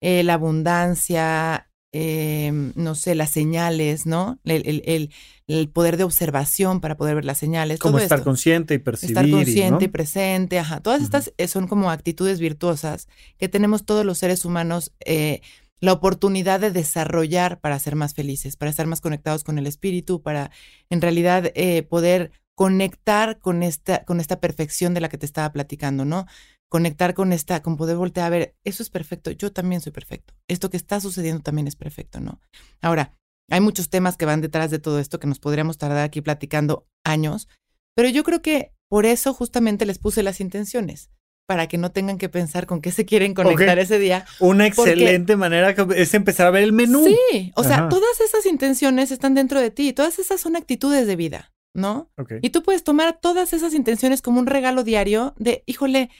[0.00, 4.38] eh, la abundancia, Em, no sé, las señales, ¿no?
[4.44, 5.08] El,
[5.46, 7.78] el, poder de observación para poder ver las señales.
[7.78, 9.16] Como estar consciente y percibir.
[9.16, 10.80] Estar consciente y, presente, ajá.
[10.80, 15.40] Todas estas eh, son como actitudes virtuosas que tenemos todos los seres humanos eh,
[15.80, 20.20] la oportunidad de desarrollar para ser más felices, para estar más conectados con el espíritu,
[20.20, 20.50] para
[20.90, 25.50] en realidad eh, poder conectar con esta, con esta perfección de la que te estaba
[25.50, 26.26] platicando, ¿no?
[26.68, 30.34] Conectar con esta, con poder voltear a ver, eso es perfecto, yo también soy perfecto,
[30.48, 32.40] esto que está sucediendo también es perfecto, ¿no?
[32.80, 33.12] Ahora,
[33.50, 36.88] hay muchos temas que van detrás de todo esto que nos podríamos tardar aquí platicando
[37.04, 37.48] años,
[37.94, 41.10] pero yo creo que por eso justamente les puse las intenciones,
[41.46, 44.26] para que no tengan que pensar con qué se quieren conectar ese día.
[44.40, 47.04] Una excelente manera es empezar a ver el menú.
[47.04, 51.16] Sí, o sea, todas esas intenciones están dentro de ti, todas esas son actitudes de
[51.16, 52.10] vida, ¿no?
[52.42, 56.10] Y tú puedes tomar todas esas intenciones como un regalo diario de, híjole,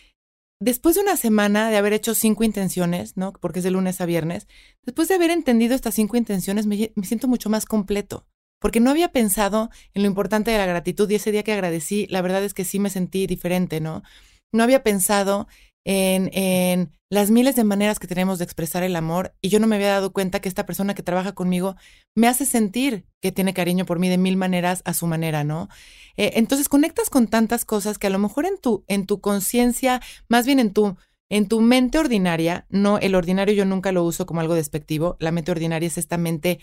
[0.60, 3.32] después de una semana de haber hecho cinco intenciones, ¿no?
[3.32, 4.48] Porque es de lunes a viernes,
[4.84, 8.26] después de haber entendido estas cinco intenciones, me, siento mucho más completo.
[8.58, 12.06] Porque no había pensado en lo importante de la gratitud y ese día que agradecí,
[12.08, 14.02] la verdad es que sí me sentí diferente, ¿no?
[14.50, 15.46] No había pensado
[15.86, 19.76] en, las miles de maneras que tenemos de expresar el amor y yo no me
[19.76, 21.76] había dado cuenta que esta persona que trabaja conmigo
[22.16, 25.68] me hace sentir que tiene cariño por mí de mil maneras a su manera, ¿no?
[26.16, 30.02] Eh, entonces conectas con tantas cosas que a lo mejor en tu, en tu conciencia,
[30.28, 30.96] más bien en tu,
[31.30, 35.30] en tu mente ordinaria, no, el ordinario yo nunca lo uso como algo despectivo, la
[35.30, 36.58] mente ordinaria es esta mente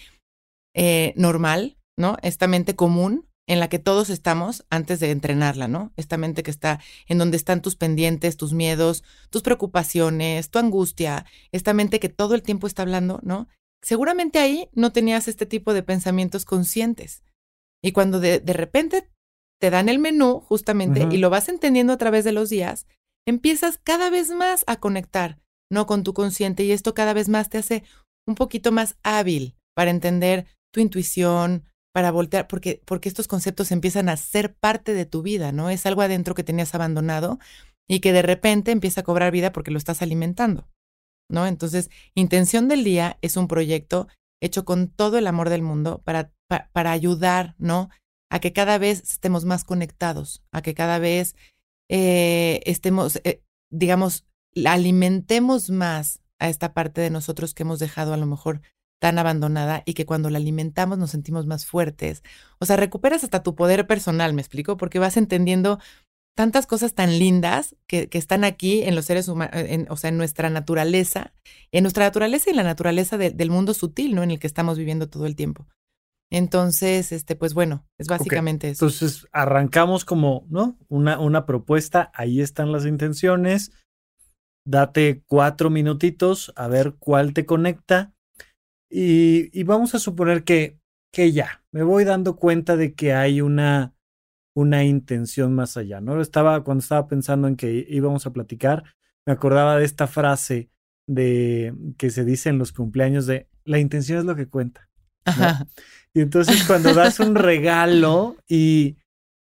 [0.76, 2.18] eh, normal, ¿no?
[2.22, 5.92] Esta mente común, en la que todos estamos antes de entrenarla, ¿no?
[5.98, 11.26] Esta mente que está en donde están tus pendientes, tus miedos, tus preocupaciones, tu angustia,
[11.52, 13.48] esta mente que todo el tiempo está hablando, ¿no?
[13.82, 17.22] Seguramente ahí no tenías este tipo de pensamientos conscientes.
[17.84, 19.10] Y cuando de, repente
[19.60, 22.88] te dan el menú, justamente, y lo vas entendiendo a través de los días,
[23.28, 25.86] empiezas cada vez más a conectar, ¿no?
[25.86, 27.84] Con tu consciente y esto cada vez más te hace
[28.26, 34.10] un poquito más hábil para entender tu intuición, para voltear, porque, porque estos conceptos empiezan
[34.10, 35.70] a ser parte de tu vida, ¿no?
[35.70, 37.40] Es algo adentro que tenías abandonado
[37.88, 40.68] y que de repente empieza a cobrar vida porque lo estás alimentando,
[41.30, 41.46] ¿no?
[41.46, 44.08] Entonces, Intención del Día es un proyecto
[44.42, 47.90] hecho con todo el amor del mundo para, para, ayudar, ¿no?
[48.30, 51.36] A que cada vez estemos más conectados, a que cada vez
[51.90, 54.26] eh, estemos, eh, digamos,
[54.66, 58.62] alimentemos más a esta parte de nosotros que hemos dejado a lo mejor
[59.00, 62.24] tan abandonada y que cuando la alimentamos nos sentimos más fuertes.
[62.60, 65.80] O sea, recuperas hasta tu poder personal, me explico, porque vas entendiendo
[66.36, 69.56] tantas cosas tan lindas que, están aquí en los seres humanos,
[69.90, 71.34] o sea, en nuestra naturaleza,
[71.72, 74.24] en nuestra naturaleza y la naturaleza del mundo sutil, ¿no?
[74.24, 75.68] En el que estamos viviendo todo el tiempo.
[76.32, 78.86] Entonces, este, pues bueno, es básicamente eso.
[78.86, 80.78] Entonces, arrancamos como, ¿no?
[80.88, 83.72] Una, una propuesta, ahí están las intenciones,
[84.66, 88.13] date cuatro minutitos a ver cuál te conecta
[88.94, 90.80] y, y vamos a suponer que,
[91.12, 93.94] que ya, me voy dando cuenta de que hay una
[94.54, 96.22] una intención más allá, ¿no?
[96.22, 98.84] Estaba, cuando estaba pensando en que íbamos a platicar,
[99.26, 100.70] me acordaba de esta frase
[101.08, 104.90] de que se dice en los cumpleaños de la intención es lo que cuenta.
[106.14, 108.98] Y entonces cuando das un regalo y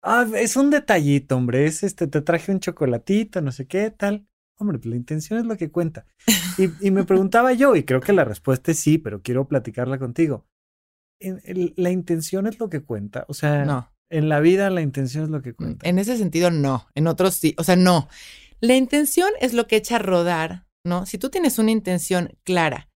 [0.02, 4.26] ah, es un detallito, hombre, es este, te traje un chocolatito, no sé qué, tal.
[4.58, 6.06] Hombre, pues la intención es lo que cuenta.
[6.58, 9.98] Y, y me preguntaba yo, y creo que la respuesta es sí, pero quiero platicarla
[9.98, 10.46] contigo.
[11.20, 13.26] ¿La intención es lo que cuenta?
[13.28, 13.92] O sea, no.
[14.10, 15.88] En la vida la intención es lo que mm, cuenta.
[15.88, 16.86] En ese sentido, no.
[16.94, 17.54] En otros sí.
[17.58, 18.08] O sea, no.
[18.60, 21.06] La intención es lo que echa a rodar, ¿no?
[21.06, 22.88] Si tú tienes una intención clara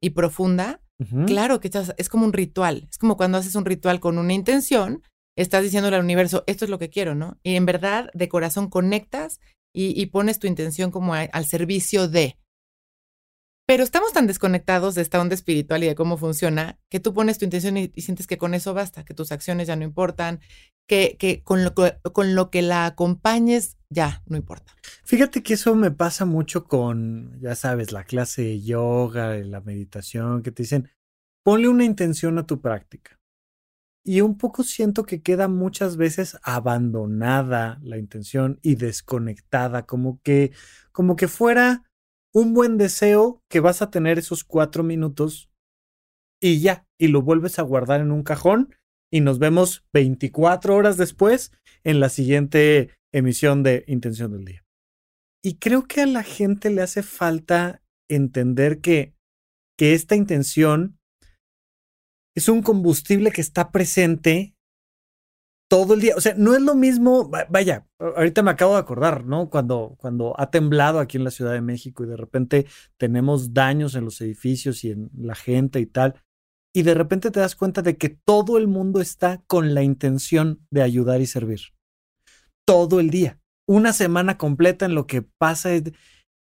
[0.00, 0.80] y profunda,
[1.26, 2.86] claro que es como un ritual.
[2.90, 5.02] Es como cuando haces un ritual con una intención,
[5.36, 7.38] estás diciéndole al universo, esto es lo que quiero, ¿no?
[7.42, 9.40] Y en verdad, de corazón conectas
[9.72, 12.38] y, pones tu intención como al servicio de.
[13.66, 17.38] Pero estamos tan desconectados de esta onda espiritual y de cómo funciona que tú pones
[17.38, 20.40] tu intención y, sientes que con eso basta, que tus acciones ya no importan,
[20.88, 24.74] que, que, con, lo, con lo que la acompañes ya no importa.
[25.04, 30.42] Fíjate que eso me pasa mucho con, ya sabes, la clase de yoga, la meditación,
[30.42, 30.90] que te dicen,
[31.44, 33.21] ponle una intención a tu práctica.
[34.04, 40.52] Y un poco siento que queda muchas veces abandonada la intención y desconectada, como que,
[40.90, 41.84] como que fuera
[42.32, 45.50] un buen deseo que vas a tener esos cuatro minutos
[46.40, 48.74] y ya, y lo vuelves a guardar en un cajón
[49.12, 51.52] y nos vemos 24 horas después
[51.84, 54.64] en la siguiente emisión de Intención del Día.
[55.44, 59.14] Y creo que a la gente le hace falta entender que,
[59.76, 60.98] que esta intención
[62.34, 64.54] es un combustible que está presente
[65.72, 66.14] todo el día.
[66.16, 69.48] O sea, no es lo mismo, vaya, ahorita me acabo de acordar, ¿no?
[69.48, 72.66] Cuando, cuando ha temblado aquí en la Ciudad de México y de repente
[72.98, 76.22] tenemos daños en los edificios y en la gente y tal.
[76.74, 80.66] Y de repente te das cuenta de que todo el mundo está con la intención
[80.70, 81.60] de ayudar y servir.
[82.66, 83.40] Todo el día.
[83.66, 85.70] Una semana completa en lo que pasa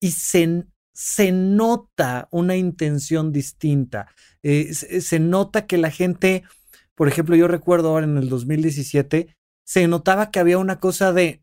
[0.02, 4.08] y se, se nota una intención distinta.
[4.44, 6.44] Eh, se nota que la gente
[6.96, 11.42] por ejemplo, yo recuerdo ahora en el 2017, se notaba que había una cosa de,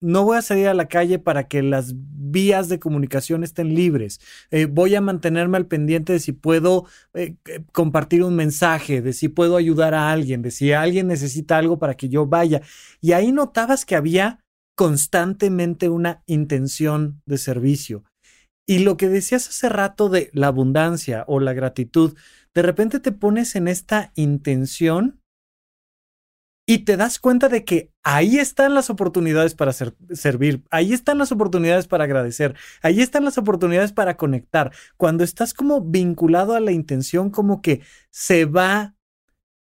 [0.00, 4.20] no voy a salir a la calle para que las vías de comunicación estén libres.
[4.50, 7.36] Eh, voy a mantenerme al pendiente de si puedo eh,
[7.72, 11.94] compartir un mensaje, de si puedo ayudar a alguien, de si alguien necesita algo para
[11.94, 12.62] que yo vaya.
[13.00, 14.40] Y ahí notabas que había
[14.76, 18.04] constantemente una intención de servicio.
[18.66, 22.16] Y lo que decías hace rato de la abundancia o la gratitud,
[22.54, 25.20] de repente te pones en esta intención
[26.66, 31.30] y te das cuenta de que ahí están las oportunidades para servir, ahí están las
[31.30, 34.72] oportunidades para agradecer, ahí están las oportunidades para conectar.
[34.96, 38.94] Cuando estás como vinculado a la intención, como que se va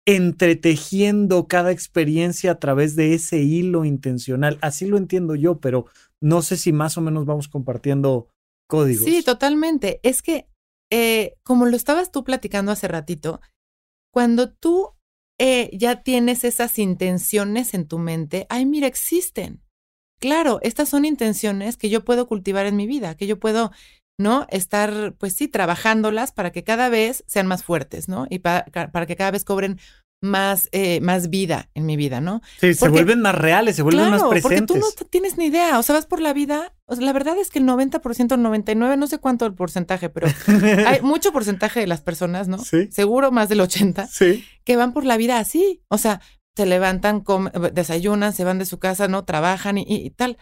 [0.07, 4.57] entretejiendo cada experiencia a través de ese hilo intencional.
[4.63, 5.87] Así lo entiendo yo, pero
[6.21, 8.29] no sé si más o menos vamos compartiendo
[8.67, 9.05] códigos.
[9.05, 10.01] Sí, totalmente.
[10.03, 10.49] Es que
[10.91, 13.41] eh, como lo estabas tú platicando hace ratito,
[14.13, 14.93] cuando tú
[15.39, 19.63] eh, ya tienes esas intenciones en tu mente, ay, mira, existen.
[20.19, 23.71] Claro, estas son intenciones que yo puedo cultivar en mi vida, que yo puedo,
[24.19, 24.47] ¿no?
[24.49, 28.27] Estar, pues sí, trabajándolas para que cada vez sean más fuertes, ¿no?
[28.31, 29.79] Y para que cada vez cobren
[30.21, 32.41] más, eh, más vida en mi vida, ¿no?
[32.61, 34.61] Sí, se vuelven más reales, se vuelven más presentes.
[34.67, 37.51] Porque tú no tienes ni idea, o sea, vas por la vida, la verdad es
[37.51, 40.29] que el 90%, 99, no sé cuánto el porcentaje, pero
[40.87, 42.59] hay mucho porcentaje de las personas, ¿no?
[42.59, 42.89] Sí.
[42.91, 44.45] Seguro más del 80, sí.
[44.65, 46.21] que van por la vida así, o sea,
[46.57, 47.23] se levantan,
[47.73, 49.25] desayunan, se van de su casa, ¿no?
[49.25, 50.39] Trabajan y, y tal.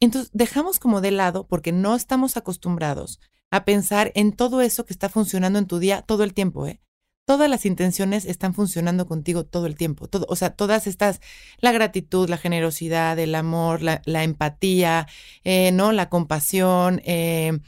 [0.00, 3.20] Entonces, dejamos como de lado, porque no estamos acostumbrados
[3.52, 6.80] a pensar en todo eso que está funcionando en tu día todo el tiempo, ¿eh?
[7.26, 10.08] Todas las intenciones están funcionando contigo todo el tiempo.
[10.08, 11.20] Todo, o sea, todas estas,
[11.58, 15.06] la gratitud, la generosidad, el amor, la, empatía,
[15.44, 15.92] eh, ¿no?
[15.92, 17.58] La compasión, eh,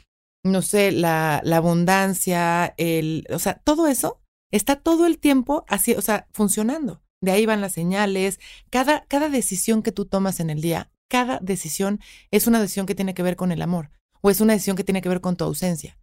[0.43, 5.93] no sé, la, la, abundancia, el, o sea, todo eso está todo el tiempo así,
[5.93, 7.01] o sea, funcionando.
[7.21, 8.39] De ahí van las señales.
[8.69, 11.99] Cada, cada decisión que tú tomas en el día, cada decisión
[12.31, 13.91] es una decisión que tiene que ver con el amor
[14.21, 15.97] o es una decisión que tiene que ver con tu ausencia.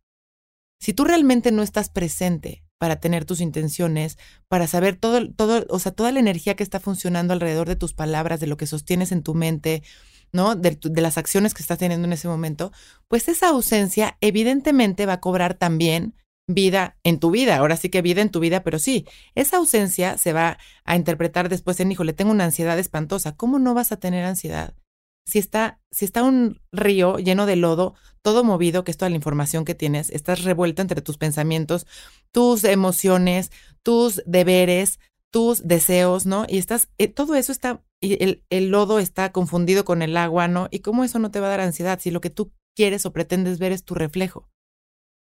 [0.80, 4.18] Si tú realmente no estás presente para tener tus intenciones,
[4.48, 7.94] para saber todo, todo, o sea, toda la energía que está funcionando alrededor de tus
[7.94, 9.84] palabras, de lo que sostienes en tu mente,
[10.32, 10.56] ¿no?
[10.56, 12.72] De, de, las acciones que estás teniendo en ese momento,
[13.06, 16.16] pues esa ausencia evidentemente va a cobrar también
[16.48, 17.58] vida en tu vida.
[17.58, 21.48] Ahora sí que vida en tu vida, pero sí, esa ausencia se va a interpretar
[21.48, 23.36] después en, hijo, le tengo una ansiedad espantosa.
[23.36, 24.74] ¿Cómo no vas a tener ansiedad?
[25.24, 29.16] Si está, si está un río lleno de lodo, todo movido, que es toda la
[29.16, 31.86] información que tienes, estás revuelta entre tus pensamientos,
[32.32, 33.50] tus emociones,
[33.82, 34.98] tus deberes,
[35.30, 36.44] tus deseos, ¿no?
[36.48, 40.48] Y estás, eh, todo eso está, y el, el lodo está confundido con el agua,
[40.48, 40.68] ¿no?
[40.70, 43.12] ¿Y cómo eso no te va a dar ansiedad si lo que tú quieres o
[43.12, 44.48] pretendes ver es tu reflejo?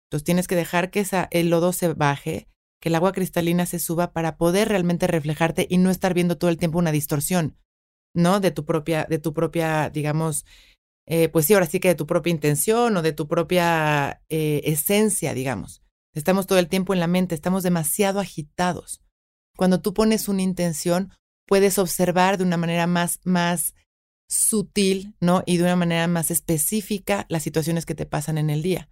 [0.07, 2.47] Entonces tienes que dejar que esa, el lodo se baje,
[2.81, 6.49] que el agua cristalina se suba para poder realmente reflejarte y no estar viendo todo
[6.49, 7.57] el tiempo una distorsión,
[8.13, 8.39] ¿no?
[8.39, 10.45] De tu propia, de tu propia, digamos,
[11.05, 14.61] eh, pues sí, ahora sí que de tu propia intención o de tu propia eh,
[14.65, 15.81] esencia, digamos.
[16.13, 19.01] Estamos todo el tiempo en la mente, estamos demasiado agitados.
[19.57, 21.11] Cuando tú pones una intención,
[21.47, 23.73] puedes observar de una manera más, más
[24.29, 25.43] sutil, ¿no?
[25.45, 28.89] Y de una manera más específica las situaciones que te pasan en el día.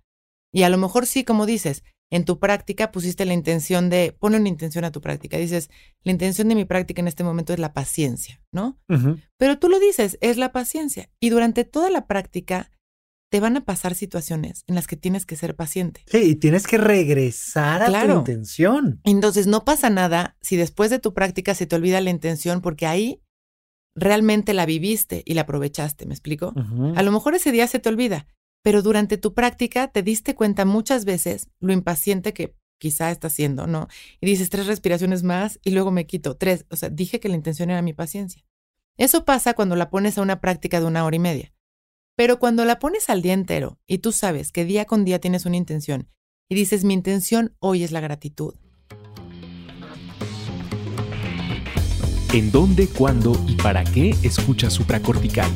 [0.51, 4.38] Y a lo mejor sí, como dices, en tu práctica pusiste la intención de, pone
[4.38, 5.38] una intención a tu práctica.
[5.38, 5.69] Dices,
[6.04, 8.78] la intención de mi práctica en este momento es la paciencia, ¿no?
[9.38, 11.10] Pero tú lo dices, es la paciencia.
[11.19, 12.69] Y durante toda la práctica
[13.32, 16.04] te van a pasar situaciones en las que tienes que ser paciente.
[16.08, 19.00] Sí, y tienes que regresar a tu intención.
[19.06, 22.88] Entonces no pasa nada si después de tu práctica se te olvida la intención porque
[22.88, 23.21] ahí
[23.95, 26.54] realmente la viviste y la aprovechaste, ¿me explico?
[26.95, 28.28] A lo mejor ese día se te olvida,
[28.63, 33.67] pero durante tu práctica te diste cuenta muchas veces lo impaciente que quizá estás siendo,
[33.67, 33.88] ¿no?
[34.19, 36.65] Y dices tres respiraciones más y luego me quito tres.
[36.69, 38.43] O sea, dije que la intención era mi paciencia.
[38.97, 41.54] Eso pasa cuando la pones a una práctica de una hora y media.
[42.15, 45.45] Pero cuando la pones al día entero y tú sabes que día con día tienes
[45.45, 46.10] una intención
[46.50, 48.56] y dices, mi intención hoy es la gratitud.
[52.33, 55.51] ¿En dónde, cuándo y para qué escuchas supracortical?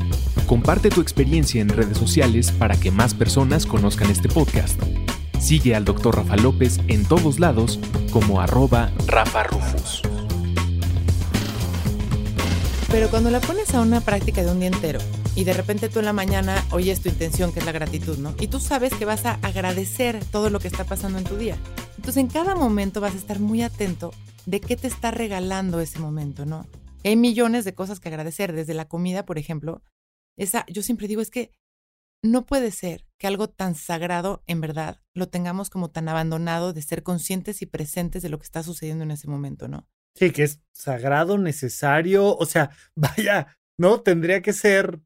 [0.45, 4.77] Comparte tu experiencia en redes sociales para que más personas conozcan este podcast.
[5.39, 6.17] Sigue al Dr.
[6.17, 7.79] Rafa López en todos lados
[8.11, 10.01] como arroba Rafa Rufus.
[12.91, 14.99] Pero cuando la pones a una práctica de un día entero
[15.35, 18.33] y de repente tú en la mañana oyes tu intención, que es la gratitud, ¿no?
[18.39, 21.57] Y tú sabes que vas a agradecer todo lo que está pasando en tu día.
[21.97, 24.11] Entonces en cada momento vas a estar muy atento
[24.45, 26.65] de qué te está regalando ese momento, ¿no?
[27.03, 29.83] Hay millones de cosas que agradecer, desde la comida, por ejemplo,
[30.37, 31.51] esa, yo siempre digo, es que
[32.23, 36.81] no puede ser que algo tan sagrado, en verdad, lo tengamos como tan abandonado de
[36.81, 39.87] ser conscientes y presentes de lo que está sucediendo en ese momento, ¿no?
[40.15, 44.01] Sí, que es sagrado, necesario, o sea, vaya, ¿no?
[44.01, 45.01] Tendría que ser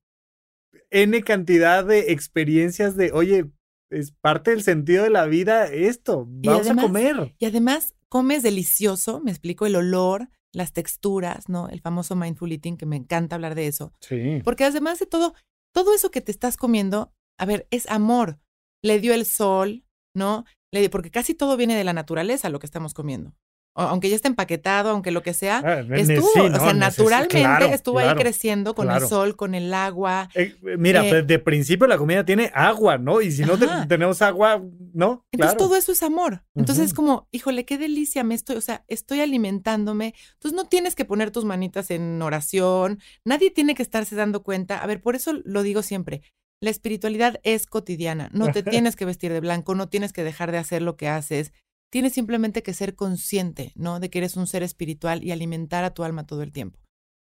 [0.92, 3.46] N cantidad de experiencias de, oye,
[3.92, 7.36] es parte del sentido de la vida esto, vamos a comer.
[7.40, 11.70] Y además, comes delicioso, me explico, el olor, las texturas, ¿no?
[11.70, 13.94] El famoso mindful eating, que me encanta hablar de eso.
[14.02, 14.42] Sí.
[14.44, 15.34] Porque además de todo,
[15.74, 18.40] todo eso que te estás comiendo, a ver, es amor.
[18.84, 19.84] Le dio el sol,
[20.16, 20.46] ¿no?
[20.72, 23.36] Le, porque casi todo viene de la naturaleza lo que estamos comiendo
[23.82, 28.14] aunque ya esté empaquetado, aunque lo que sea, ah, estuvo, o sea, naturalmente estuvo ahí
[28.16, 30.30] creciendo con el sol, con el agua.
[30.36, 33.22] Eh, eh, mira, eh, de principio la comida tiene agua, ¿no?
[33.22, 34.62] Y si no tenemos agua,
[34.94, 35.26] ¿no?
[35.32, 36.44] Entonces todo eso es amor.
[36.56, 40.14] Entonces es como, híjole, qué delicia, me estoy, o sea, estoy alimentándome.
[40.34, 44.80] Entonces no tienes que poner tus manitas en oración, nadie tiene que estarse dando cuenta.
[44.80, 46.22] A ver, por eso lo digo siempre.
[46.62, 50.52] La espiritualidad es cotidiana, no te tienes que vestir de blanco, no tienes que dejar
[50.52, 51.54] de hacer lo que haces,
[51.92, 54.00] tienes simplemente que ser consciente, ¿no?
[54.00, 56.80] De que eres un ser espiritual y alimentar a tu alma todo el tiempo.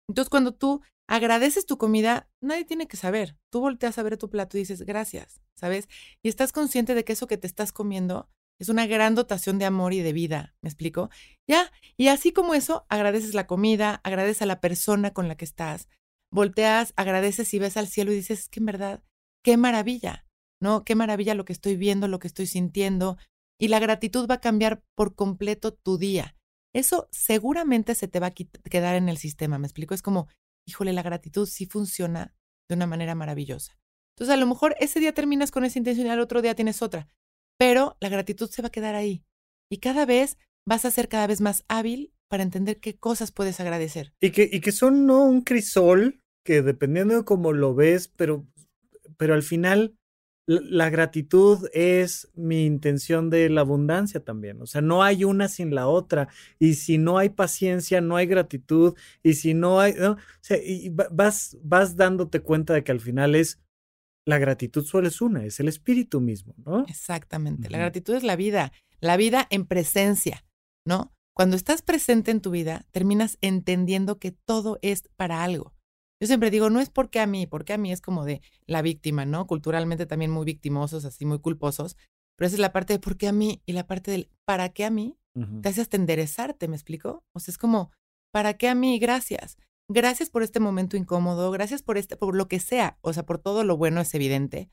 [0.09, 3.37] Entonces, cuando tú agradeces tu comida, nadie tiene que saber.
[3.51, 5.87] Tú volteas a ver tu plato y dices, gracias, ¿sabes?
[6.23, 9.65] Y estás consciente de que eso que te estás comiendo es una gran dotación de
[9.65, 11.09] amor y de vida, ¿me explico?
[11.49, 15.45] Ya, y así como eso, agradeces la comida, agradeces a la persona con la que
[15.45, 15.89] estás,
[16.31, 19.03] volteas, agradeces y ves al cielo y dices, es que en verdad,
[19.43, 20.25] qué maravilla,
[20.61, 20.83] ¿no?
[20.83, 23.17] Qué maravilla lo que estoy viendo, lo que estoy sintiendo,
[23.61, 26.35] y la gratitud va a cambiar por completo tu día.
[26.73, 29.93] Eso seguramente se te va a quedar en el sistema, ¿me explico?
[29.93, 30.27] Es como,
[30.67, 32.33] híjole, la gratitud sí funciona
[32.67, 33.77] de una manera maravillosa.
[34.15, 36.81] Entonces, a lo mejor ese día terminas con esa intención y al otro día tienes
[36.81, 37.07] otra,
[37.59, 39.23] pero la gratitud se va a quedar ahí.
[39.69, 43.59] Y cada vez vas a ser cada vez más hábil para entender qué cosas puedes
[43.59, 44.11] agradecer.
[44.19, 48.47] Y que, y que son no un crisol, que dependiendo de cómo lo ves, pero,
[49.17, 49.99] pero al final
[50.59, 54.61] la gratitud es mi intención de la abundancia también.
[54.61, 56.27] O sea, no hay una sin la otra.
[56.59, 58.95] Y si no hay paciencia, no hay gratitud.
[59.23, 60.11] Y si no hay, ¿no?
[60.11, 63.59] O sea, y vas, vas dándote cuenta de que al final es
[64.25, 66.85] la gratitud solo es una, es el espíritu mismo, ¿no?
[66.87, 67.69] Exactamente.
[67.69, 70.45] La gratitud es la vida, la vida en presencia,
[70.85, 71.13] ¿no?
[71.33, 75.73] Cuando estás presente en tu vida, terminas entendiendo que todo es para algo.
[76.21, 78.83] Yo siempre digo, no es porque a mí, porque a mí es como de la
[78.83, 79.47] víctima, ¿no?
[79.47, 81.97] Culturalmente también muy victimosos, así muy culposos,
[82.37, 84.69] pero esa es la parte de por qué a mí y la parte del para
[84.69, 85.17] qué a mí,
[85.61, 87.23] te hace hasta enderezarte, ¿me explico?
[87.33, 87.89] O sea, es como,
[88.31, 88.99] ¿para qué a mí?
[88.99, 89.57] Gracias.
[89.89, 93.39] Gracias por este momento incómodo, gracias por este, por lo que sea, o sea, por
[93.39, 94.69] todo lo bueno es evidente,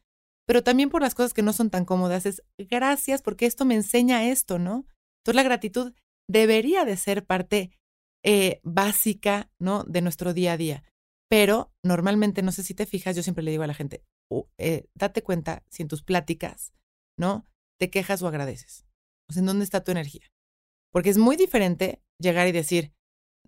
[0.47, 3.75] pero también por las cosas que no son tan cómodas, es gracias porque esto me
[3.75, 4.87] enseña esto, ¿no?
[5.21, 5.95] Entonces la gratitud
[6.29, 7.71] debería de ser parte
[8.23, 9.85] eh, básica, ¿no?
[9.85, 10.85] De nuestro día a día.
[11.31, 14.03] Pero normalmente, no sé si te fijas, yo siempre le digo a la gente,
[14.59, 16.73] eh, date cuenta si en tus pláticas,
[17.19, 17.47] ¿no?
[17.79, 18.87] Te quejas o agradeces.
[19.29, 20.27] O sea, ¿en dónde está tu energía?
[20.93, 22.93] Porque es muy diferente llegar y decir,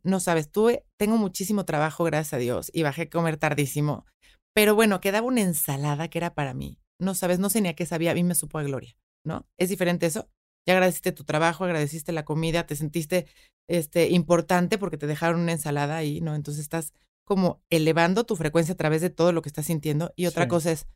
[0.03, 4.07] no sabes, tuve, tengo muchísimo trabajo, gracias a Dios, y bajé a comer tardísimo.
[4.55, 6.78] Pero bueno, quedaba una ensalada que era para mí.
[7.01, 9.47] No sabes, no sé ni a qué sabía, a mí me supo a gloria, ¿no?
[9.59, 10.28] ¿Es diferente eso?
[10.66, 13.26] Ya agradeciste tu trabajo, agradeciste la comida, te sentiste
[13.68, 16.35] este, importante porque te dejaron una ensalada ahí, ¿no?
[16.35, 16.93] Entonces estás
[17.31, 20.12] como elevando tu frecuencia a través de todo lo que estás sintiendo.
[20.16, 20.89] Y otra cosa es,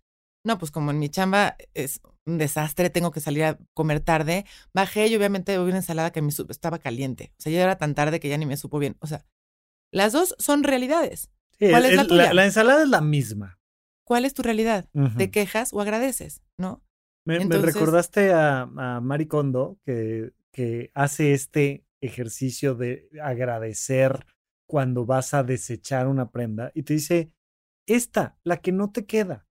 [0.45, 4.45] no, pues como en mi chamba es un desastre, tengo que salir a comer tarde,
[4.72, 7.32] bajé y obviamente hubo una ensalada que me estaba caliente.
[7.39, 8.97] O sea, ya era tan tarde que ya ni me supo bien.
[8.99, 9.24] O sea,
[9.93, 11.30] las dos son realidades.
[11.57, 12.35] ¿Cuál es la tuya?
[12.35, 13.61] La, ensalada es la misma.
[14.03, 14.89] ¿Cuál es tu realidad?
[15.16, 16.43] ¿Te quejas o agradeces?
[16.59, 16.82] ¿No?
[17.24, 24.26] Me, recordaste a, a Mari Kondo que, que hace este ejercicio de agradecer
[24.66, 27.32] cuando vas a desechar una prenda y te dice,
[27.86, 29.46] esta, la que no te queda,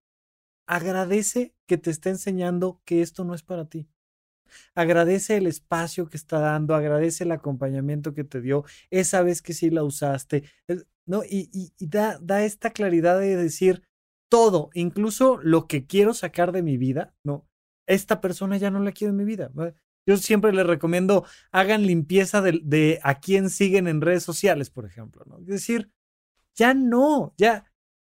[0.66, 3.88] agradece que te está enseñando que esto no es para ti.
[4.74, 9.52] Agradece el espacio que está dando, agradece el acompañamiento que te dio, esa vez que
[9.52, 10.44] sí la usaste,
[11.06, 11.22] ¿no?
[11.24, 13.82] Y, da, da esta claridad de decir
[14.28, 17.46] todo, incluso lo que quiero sacar de mi vida, ¿no?
[17.86, 19.50] Esta persona ya no la quiero en mi vida.
[20.06, 25.24] Yo siempre les recomiendo, hagan limpieza de, a quién siguen en redes sociales, por ejemplo,
[25.26, 25.38] ¿no?
[25.38, 25.90] Es decir,
[26.54, 27.64] ya no, ya,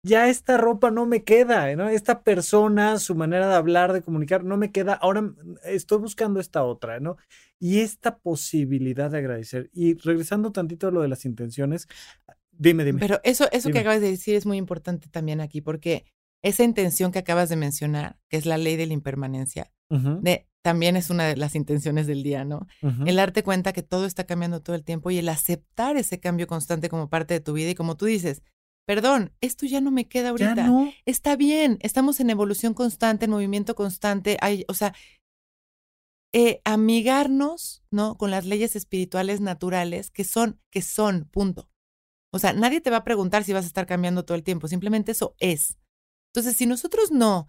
[0.02, 1.88] ya esta ropa no me queda, ¿no?
[1.88, 4.94] Esta persona, su manera de hablar, de comunicar, no me queda.
[4.94, 5.32] Ahora
[5.64, 7.16] estoy buscando esta otra, ¿no?
[7.58, 9.70] Y esta posibilidad de agradecer.
[9.72, 11.88] Y regresando tantito a lo de las intenciones,
[12.52, 13.00] dime, dime.
[13.00, 16.04] Pero eso, eso que acabas de decir es muy importante también aquí, porque
[16.42, 20.96] esa intención que acabas de mencionar, que es la ley de la impermanencia, de también
[20.96, 22.66] es una de las intenciones del día, ¿no?
[23.06, 26.46] El darte cuenta que todo está cambiando todo el tiempo y el aceptar ese cambio
[26.46, 28.42] constante como parte de tu vida y como tú dices,
[28.86, 30.70] perdón, esto ya no me queda ahorita.
[31.06, 34.94] Está bien, estamos en evolución constante, en movimiento constante, hay, o sea,
[36.34, 38.18] eh, amigarnos, ¿no?
[38.18, 41.70] Con las leyes espirituales naturales que son, que son, punto.
[42.30, 44.68] O sea, nadie te va a preguntar si vas a estar cambiando todo el tiempo,
[44.68, 45.78] simplemente eso es.
[46.34, 47.46] Entonces, si nosotros no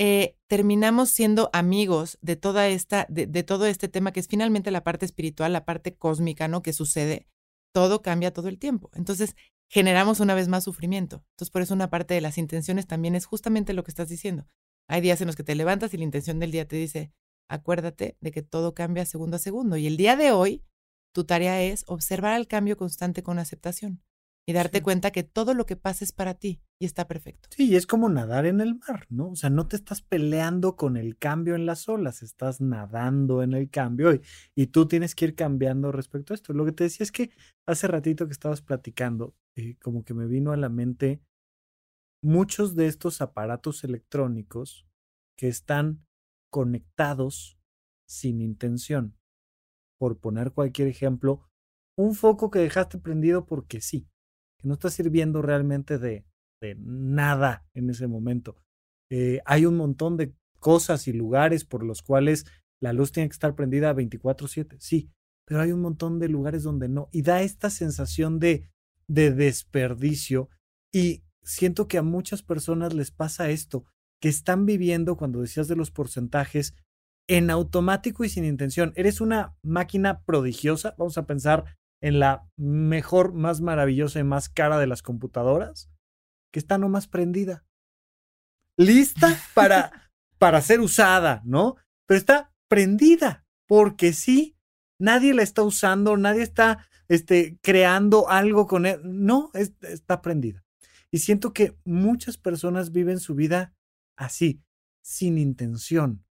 [0.00, 4.84] eh, terminamos siendo amigos de toda esta, de, todo este tema que es finalmente la
[4.84, 6.62] parte espiritual, la parte cósmica, ¿no?
[6.62, 7.26] Que sucede,
[7.72, 8.90] todo cambia todo el tiempo.
[8.94, 9.34] Entonces,
[9.68, 11.24] generamos una vez más sufrimiento.
[11.32, 14.46] Entonces, por eso una parte de las intenciones también es justamente lo que estás diciendo.
[14.86, 17.12] Hay días en los que te levantas y la intención del día te dice,
[17.48, 19.76] acuérdate de que todo cambia segundo a segundo.
[19.76, 20.62] Y el día de hoy,
[21.12, 24.00] tu tarea es observar el cambio constante con aceptación
[24.48, 27.50] y darte cuenta que todo lo que pasa es para ti y está perfecto.
[27.54, 29.28] Sí, es como nadar en el mar, ¿no?
[29.28, 33.52] O sea, no te estás peleando con el cambio en las olas, estás nadando en
[33.52, 34.22] el cambio y,
[34.54, 36.54] y tú tienes que ir cambiando respecto a esto.
[36.54, 37.30] Lo que te decía es que
[37.66, 41.20] hace ratito que estabas platicando, eh, como que me vino a la mente
[42.22, 44.86] muchos de estos aparatos electrónicos
[45.36, 46.06] que están
[46.50, 47.58] conectados
[48.08, 49.14] sin intención.
[49.98, 51.50] Por poner cualquier ejemplo,
[51.98, 54.08] un foco que dejaste prendido porque sí
[54.58, 56.24] que no está sirviendo realmente de,
[56.60, 58.56] de nada en ese momento.
[59.10, 62.44] Eh, hay un montón de cosas y lugares por los cuales
[62.80, 65.10] la luz tiene que estar prendida 24/7, sí,
[65.46, 67.08] pero hay un montón de lugares donde no.
[67.12, 68.68] Y da esta sensación de,
[69.08, 70.50] de desperdicio
[70.92, 73.84] y siento que a muchas personas les pasa esto,
[74.20, 76.74] que están viviendo, cuando decías de los porcentajes,
[77.28, 78.92] en automático y sin intención.
[78.96, 84.78] Eres una máquina prodigiosa, vamos a pensar en la mejor, más maravillosa y más cara
[84.78, 85.90] de las computadoras,
[86.52, 87.64] que está nomás prendida.
[88.76, 91.76] Lista para, para ser usada, ¿no?
[92.06, 94.56] Pero está prendida, porque sí,
[94.98, 99.00] nadie la está usando, nadie está este, creando algo con él.
[99.02, 100.64] No, está prendida.
[101.10, 103.74] Y siento que muchas personas viven su vida
[104.16, 104.62] así,
[105.02, 106.24] sin intención,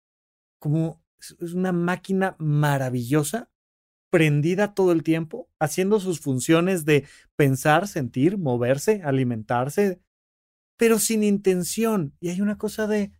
[0.59, 3.49] como es una máquina maravillosa,
[4.09, 7.05] prendida todo el tiempo, haciendo sus funciones de
[7.35, 9.99] pensar, sentir, moverse, alimentarse,
[10.77, 12.15] pero sin intención.
[12.19, 13.11] Y hay una cosa de,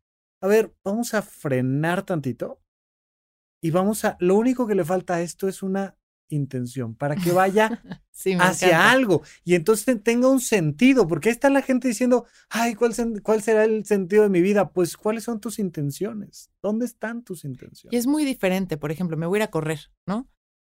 [0.41, 2.61] a ver, vamos a frenar tantito
[3.61, 5.97] y vamos a, lo único que le falta a esto es una
[6.29, 7.81] intención para que vaya
[8.39, 12.93] hacia algo y entonces tenga un sentido, porque ahí está la gente diciendo, ay, ¿cuál,
[13.23, 14.71] ¿cuál será el sentido de mi vida?
[14.71, 16.51] Pues, ¿cuáles son tus intenciones?
[16.61, 17.93] ¿Dónde están tus intenciones?
[17.93, 20.27] Y es muy diferente, por ejemplo, me voy a ir a correr, ¿no?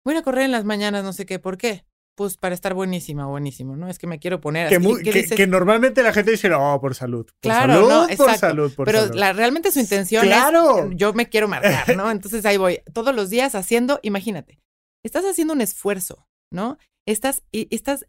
[0.05, 1.85] Voy a correr en las mañanas, no sé qué, ¿por qué?
[2.15, 3.89] Pues para estar buenísima buenísimo, ¿no?
[3.89, 7.25] Es que me quiero poner Que, que, normalmente la gente dice, no, por salud.
[7.25, 10.91] Por claro, salud, no, por salud, por Pero La, realmente su intención claro.
[10.91, 12.11] es, yo me quiero marcar, ¿no?
[12.11, 14.59] Entonces ahí voy, todos los días haciendo, imagínate,
[15.03, 16.77] estás haciendo un esfuerzo, ¿no?
[17.07, 18.07] Estás, y, estás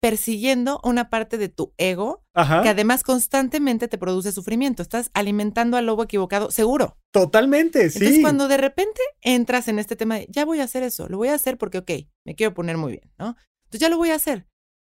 [0.00, 4.82] persiguiendo una parte de tu ego que además constantemente te produce sufrimiento.
[4.82, 6.98] Estás alimentando al lobo equivocado, seguro.
[7.10, 7.98] Totalmente, sí.
[7.98, 11.16] Entonces, cuando de repente entras en este tema de, ya voy a hacer eso, lo
[11.16, 11.90] voy a hacer porque, ok,
[12.24, 13.36] me quiero poner muy bien, ¿no?
[13.64, 14.46] Entonces ya lo voy a hacer,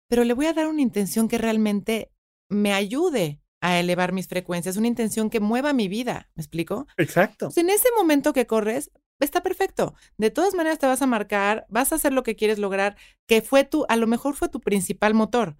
[0.08, 2.12] pero le voy a dar una intención que realmente
[2.48, 6.86] me ayude a elevar mis frecuencias, una intención que mueva mi vida, ¿me explico?
[6.98, 7.48] Exacto.
[7.56, 8.90] en ese momento que corres,
[9.20, 9.94] está perfecto.
[10.18, 12.96] De todas maneras te vas a marcar, vas a hacer lo que quieres lograr,
[13.28, 15.56] que fue tu, a lo mejor fue tu principal motor,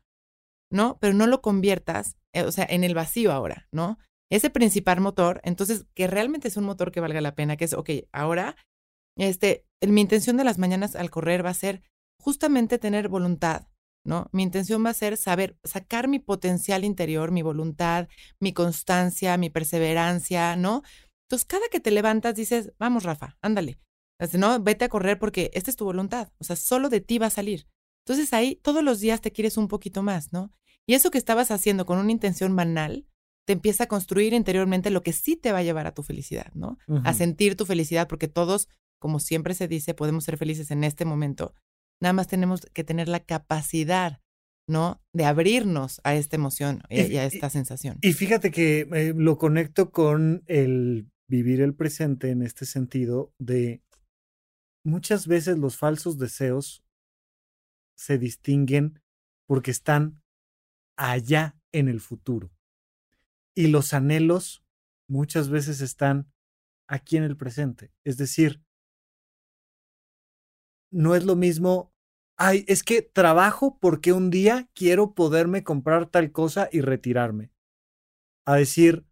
[0.69, 0.99] ¿no?
[1.01, 3.99] Pero no lo conviertas, eh, o sea, en el vacío ahora, ¿no?
[4.31, 7.73] Ese principal motor, entonces, que realmente es un motor que valga la pena, que es,
[7.73, 8.57] ok, ahora,
[9.17, 11.83] este, mi intención de las mañanas al correr va a ser
[12.19, 13.69] justamente tener voluntad,
[14.05, 14.29] ¿no?
[14.33, 18.09] Mi intención va a ser saber sacar mi potencial interior, mi voluntad,
[18.41, 20.83] mi constancia, mi perseverancia, ¿no?
[21.29, 23.79] Entonces, cada que te levantas dices, vamos, Rafa, ándale.
[24.39, 26.33] no, vete a correr porque esta es tu voluntad.
[26.39, 27.67] O sea, solo de ti va a salir.
[28.05, 30.51] Entonces ahí todos los días te quieres un poquito más, ¿no?
[30.87, 33.07] Y eso que estabas haciendo con una intención banal,
[33.47, 36.53] te empieza a construir interiormente lo que sí te va a llevar a tu felicidad,
[36.55, 36.79] ¿no?
[37.05, 38.69] A sentir tu felicidad, porque todos,
[39.01, 41.55] como siempre se dice, podemos ser felices en este momento.
[42.03, 44.21] Nada más tenemos que tener la capacidad,
[44.67, 45.01] ¿no?
[45.13, 47.99] De abrirnos a esta emoción y, a esta sensación.
[48.03, 53.85] Y fíjate que eh, lo conecto con el vivir el presente en este sentido de
[54.85, 56.85] muchas veces los falsos deseos
[57.95, 59.01] se distinguen
[59.47, 60.21] porque están
[60.97, 62.51] allá en el futuro.
[63.55, 64.65] Y los anhelos
[65.09, 66.33] muchas veces están
[66.89, 67.93] aquí en el presente.
[68.03, 68.61] Es decir,
[70.91, 71.92] no es lo mismo,
[72.45, 77.53] ay, es que trabajo porque un día quiero poderme comprar tal cosa y retirarme.
[78.45, 79.07] A decir,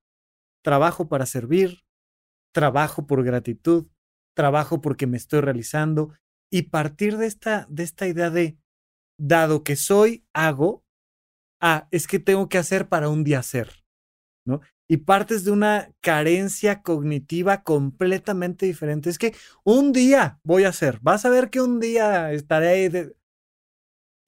[0.64, 1.85] trabajo para servir,
[2.53, 3.87] trabajo por gratitud,
[4.35, 6.12] trabajo porque me estoy realizando
[6.51, 8.59] y partir de esta, de esta idea de,
[9.16, 10.85] dado que soy, hago,
[11.61, 13.85] ah, es que tengo que hacer para un día ser,
[14.45, 14.61] ¿no?
[14.89, 19.09] Y partes de una carencia cognitiva completamente diferente.
[19.09, 23.14] Es que un día voy a hacer, vas a ver que un día estaré de,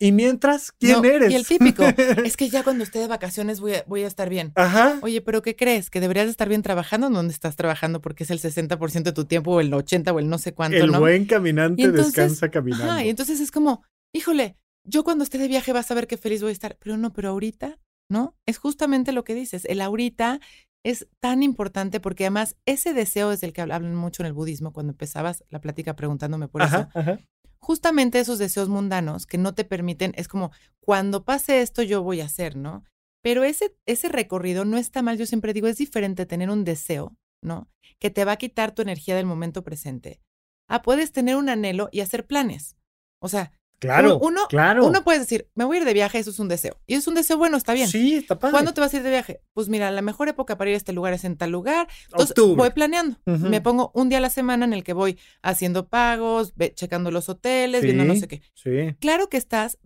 [0.02, 1.30] y mientras, ¿quién eres?
[1.30, 1.84] Y el típico,
[2.24, 4.50] es que ya cuando esté de vacaciones voy a, voy a estar bien.
[4.56, 4.98] Ajá.
[5.00, 5.90] Oye, pero ¿qué crees?
[5.90, 7.08] ¿Que deberías estar bien trabajando?
[7.08, 8.00] ¿Dónde estás trabajando?
[8.00, 10.78] Porque es el 60% de tu tiempo o el 80 o el no sé cuánto,
[10.78, 12.90] El buen caminante descansa caminando.
[12.90, 16.16] Ajá, y entonces es como, híjole, yo cuando esté de viaje vas a ver qué
[16.16, 16.76] feliz voy a estar.
[16.80, 17.78] Pero no, pero ahorita,
[18.10, 18.36] ¿no?
[18.44, 19.64] Es justamente lo que dices.
[19.66, 20.40] El ahorita
[20.84, 24.72] es tan importante porque además ese deseo es el que hablan mucho en el budismo
[24.72, 26.88] cuando empezabas la plática preguntándome por eso.
[26.92, 27.20] Ajá
[27.62, 30.50] justamente esos deseos mundanos que no te permiten, es como,
[30.80, 32.84] cuando pase esto yo voy a hacer, ¿no?
[33.22, 37.16] Pero ese, ese recorrido no está mal, yo siempre digo, es diferente tener un deseo,
[37.40, 37.70] ¿no?
[38.00, 40.20] Que te va a quitar tu energía del momento presente.
[40.68, 42.76] Ah, puedes tener un anhelo y hacer planes.
[43.20, 43.52] O sea,
[43.82, 44.86] Claro, uno, claro.
[44.86, 46.78] Uno puede decir, me voy a ir de viaje, eso es un deseo.
[46.86, 47.88] Y es un deseo bueno, está bien.
[47.88, 48.52] Sí, está padre.
[48.52, 49.40] ¿Cuándo te vas a ir de viaje?
[49.54, 51.88] Pues mira, la mejor época para ir a este lugar es en tal lugar.
[52.12, 53.16] Entonces voy planeando.
[53.24, 57.28] Me pongo un día a la semana en el que voy haciendo pagos, checando los
[57.28, 58.42] hoteles, viendo no sé qué.
[58.54, 58.94] Sí.
[59.00, 59.78] Claro que estás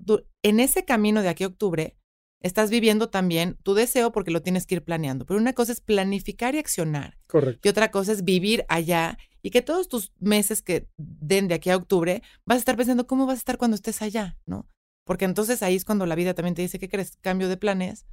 [0.42, 1.96] en ese camino de aquí a octubre,
[2.42, 5.26] estás viviendo también tu deseo porque lo tienes que ir planeando.
[5.26, 7.18] Pero una cosa es planificar y accionar.
[7.26, 7.66] Correcto.
[7.66, 11.70] Y otra cosa es vivir allá y que todos tus meses que den de aquí
[11.70, 14.68] a octubre vas a estar pensando cómo vas a estar cuando estés allá, ¿no?
[15.04, 17.16] Porque entonces ahí es cuando la vida también te dice, ¿qué crees?
[17.20, 18.06] Cambio de planes,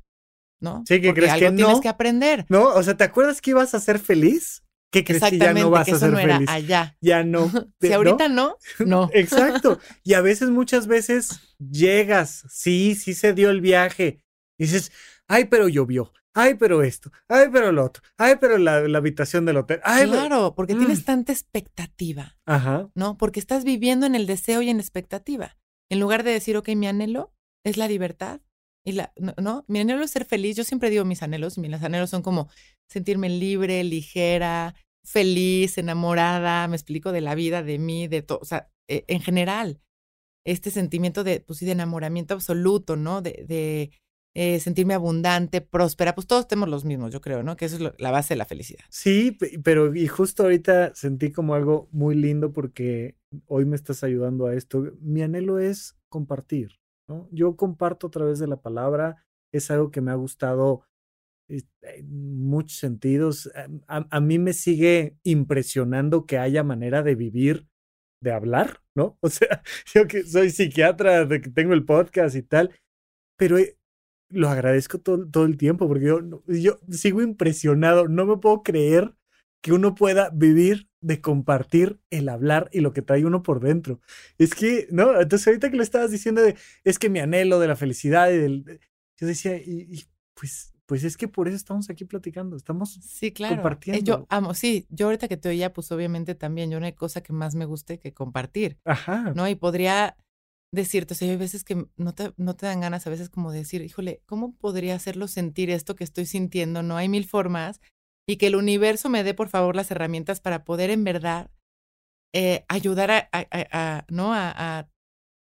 [0.59, 0.83] ¿no?
[0.87, 2.45] Sí, que crees algo que tienes que aprender.
[2.49, 4.63] No, o sea, ¿te acuerdas que ibas a ser feliz?
[4.93, 6.47] ¿Qué crees que ya no vas a ser no feliz?
[6.47, 6.95] Allá.
[7.01, 7.49] Ya no.
[7.81, 9.09] si ahorita no, no.
[9.13, 9.79] Exacto.
[10.03, 14.23] Y a veces, muchas veces llegas, sí, sí se dio el viaje.
[14.59, 14.91] dices,
[15.27, 16.13] ay, pero llovió.
[16.35, 19.79] ay, pero esto, ay, pero lo otro, ay, pero la, habitación del hotel.
[19.83, 21.05] Ay, claro, porque tienes mm.
[21.05, 22.37] tanta expectativa.
[22.45, 22.91] Ajá.
[22.93, 23.17] ¿No?
[23.17, 25.57] Porque estás viviendo en el deseo y en la expectativa.
[25.89, 27.33] En lugar de decir, ok, mi anhelo
[27.63, 28.41] es la libertad.
[28.85, 30.55] Y la, no, mi anhelo es ser feliz.
[30.55, 31.57] Yo siempre digo mis anhelos.
[31.57, 32.49] Mis anhelos son como
[32.87, 38.45] sentirme libre, ligera, feliz, enamorada, me explico de la vida, de mí, de todo, o
[38.45, 39.81] sea, e, en general,
[40.45, 43.21] este sentimiento de, pues de enamoramiento absoluto, ¿no?
[43.21, 43.91] De, de
[44.35, 47.55] eh, sentirme abundante, próspera, pues todos tenemos los mismos, yo creo, ¿no?
[47.55, 48.83] Que eso es la base de la felicidad.
[48.89, 53.15] Sí, pero y justo ahorita sentí como algo muy lindo porque
[53.45, 54.91] hoy me estás ayudando a esto.
[55.01, 56.79] Mi anhelo es compartir,
[57.31, 60.85] Yo comparto a través de la palabra, es algo que me ha gustado
[61.47, 63.51] en muchos sentidos.
[63.87, 67.67] A, mí me sigue impresionando que haya manera de vivir,
[68.21, 69.17] de hablar, ¿no?
[69.21, 69.61] O sea,
[69.93, 72.71] yo que soy psiquiatra, tengo el podcast y tal,
[73.37, 73.77] pero eh,
[74.29, 79.13] lo agradezco todo, todo el tiempo porque yo, yo sigo impresionado, no me puedo creer
[79.63, 83.99] que uno pueda vivir de compartir el hablar y lo que trae uno por dentro.
[84.37, 85.19] Es que, ¿no?
[85.19, 88.37] Entonces ahorita que lo estabas diciendo de, es que mi anhelo de la felicidad y
[88.37, 88.79] del...
[89.17, 90.05] Yo decía, y
[90.35, 93.53] pues pues es que por eso estamos aquí platicando, estamos sí, claro.
[93.53, 94.03] Eh, compartiendo.
[94.03, 97.21] Yo amo, sí, yo ahorita que te oía, pues obviamente también, yo no hay cosa
[97.21, 98.77] que más me guste que compartir.
[98.83, 99.33] Ajá.
[99.35, 99.47] ¿No?
[99.47, 100.17] Y podría
[100.71, 103.51] decirte, o sea, hay veces que no te, no te dan ganas a veces como
[103.51, 106.83] decir, híjole, ¿cómo podría hacerlo sentir esto que estoy sintiendo?
[106.83, 107.79] No hay mil formas
[108.27, 111.51] y que el universo me dé, por favor, las herramientas para poder en verdad
[112.33, 114.33] eh, ayudar a, a, a, ¿no?
[114.33, 114.89] a,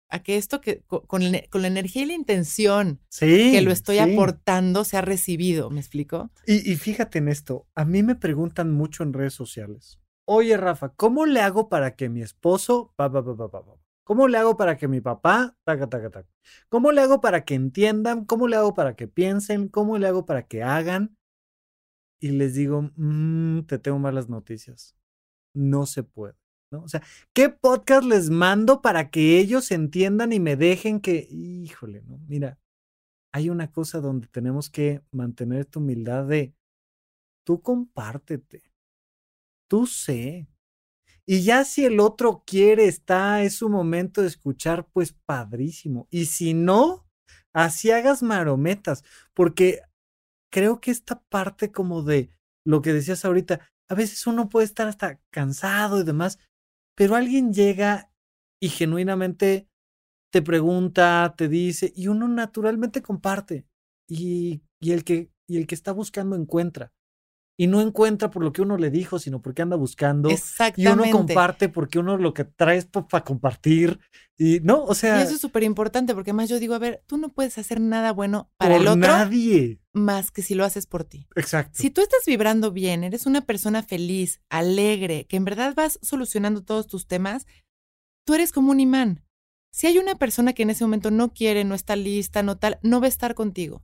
[0.10, 4.98] a que esto que con, la energía y la intención que lo estoy aportando se
[4.98, 6.32] ha recibido, ¿me explico?
[6.46, 11.26] Y, fíjate en esto, a mí me preguntan mucho en redes sociales, oye Rafa, ¿cómo
[11.26, 13.64] le hago para que mi esposo, pa, pa, pa,
[14.04, 16.30] ¿Cómo le hago para que mi papá, taca, taca, taca?
[16.70, 18.24] ¿Cómo le hago para que entiendan?
[18.24, 19.68] ¿Cómo le hago para que piensen?
[19.68, 21.18] ¿Cómo le hago para que hagan?
[22.20, 24.96] Y les digo, mmm, te tengo malas noticias.
[25.54, 26.36] No se puede.
[26.72, 26.84] ¿no?
[26.84, 27.02] O sea,
[27.34, 32.20] ¿qué podcast les mando para que ellos entiendan y me dejen que, híjole, ¿no?
[32.28, 32.60] Mira,
[33.32, 36.56] hay una cosa donde tenemos que mantener tu humildad de,
[37.46, 38.64] tú compártete,
[39.70, 40.48] tú sé.
[41.26, 46.08] Y ya si el otro quiere, está, es su momento de escuchar, pues padrísimo.
[46.10, 47.06] Y si no,
[47.54, 49.04] así hagas marometas,
[49.34, 49.82] porque
[50.52, 52.32] creo que esta parte como de
[52.66, 56.40] lo que decías ahorita, a veces uno puede estar hasta cansado y demás,
[56.96, 58.12] pero alguien llega
[58.60, 59.70] y genuinamente
[60.32, 63.66] te pregunta, te dice, y uno naturalmente comparte.
[64.10, 66.92] Y, y, el que, y el que está buscando encuentra.
[67.60, 70.30] Y no encuentra por lo que uno le dijo, sino porque anda buscando.
[70.76, 74.00] Y uno comparte porque uno lo que trae es para compartir.
[74.38, 75.20] Y no, o sea.
[75.20, 77.82] Y eso es súper importante porque además yo digo, a ver, tú no puedes hacer
[77.82, 78.96] nada bueno para el otro.
[78.96, 79.80] Nadie.
[79.94, 81.28] Más que si lo haces por ti.
[81.36, 81.74] Exacto.
[81.74, 86.64] Si tú estás vibrando bien, eres una persona feliz, alegre, que en verdad vas solucionando
[86.64, 87.48] todos tus temas,
[88.24, 89.24] tú eres como un imán.
[89.78, 92.80] Si hay una persona que en ese momento no quiere, no está lista, no tal,
[92.82, 93.84] no va a estar contigo.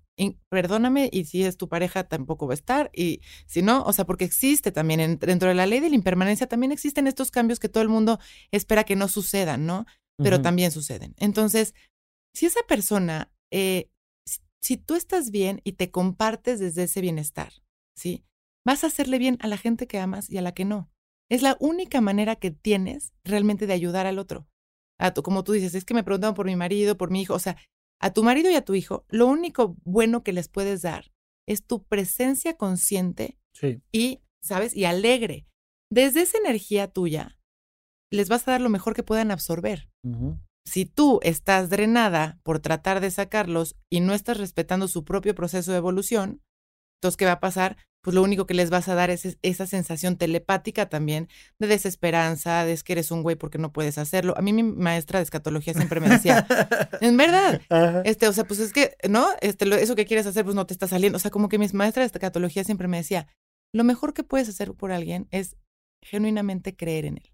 [0.49, 2.89] perdóname, y si es tu pareja tampoco va a estar.
[2.95, 6.47] Y si no, o sea, porque existe también, dentro de la ley de la impermanencia,
[6.47, 8.19] también existen estos cambios que todo el mundo
[8.49, 9.85] espera que no sucedan, ¿no?
[10.17, 11.13] Pero también suceden.
[11.19, 11.75] Entonces,
[12.33, 13.91] si esa persona, eh,
[14.63, 17.53] si, tú estás bien y te compartes desde ese bienestar,
[17.95, 18.25] ¿sí?
[18.65, 20.89] Vas a hacerle bien a la gente que amas y a la que no.
[21.29, 24.47] Es la única manera que tienes realmente de ayudar al otro
[25.11, 27.57] como tú dices, es que me preguntaban por mi marido, por mi hijo, o sea,
[27.99, 31.11] a tu marido y a tu hijo, lo único bueno que les puedes dar
[31.47, 33.37] es tu presencia consciente
[33.91, 34.75] y, ¿sabes?
[34.75, 35.47] Y alegre.
[35.91, 37.37] Desde esa energía tuya,
[38.11, 39.89] les vas a dar lo mejor que puedan absorber.
[40.65, 45.71] Si tú estás drenada por tratar de sacarlos y no estás respetando su propio proceso
[45.71, 46.41] de evolución,
[46.97, 47.77] entonces, ¿qué va a pasar?
[48.03, 52.65] Pues lo único que les vas a dar es esa sensación telepática también de desesperanza,
[52.65, 54.33] de que eres un güey porque no puedes hacerlo.
[54.37, 56.45] A mí mi maestra de escatología siempre me decía,
[57.01, 57.61] en verdad,
[58.03, 59.25] este, o sea, pues es que, ¿no?
[59.39, 61.15] Este, eso que quieres hacer, pues no te está saliendo.
[61.15, 63.27] O sea, como que mi maestra de escatología siempre me decía,
[63.73, 65.55] lo mejor que puedes hacer por alguien es
[66.03, 67.33] genuinamente creer en él,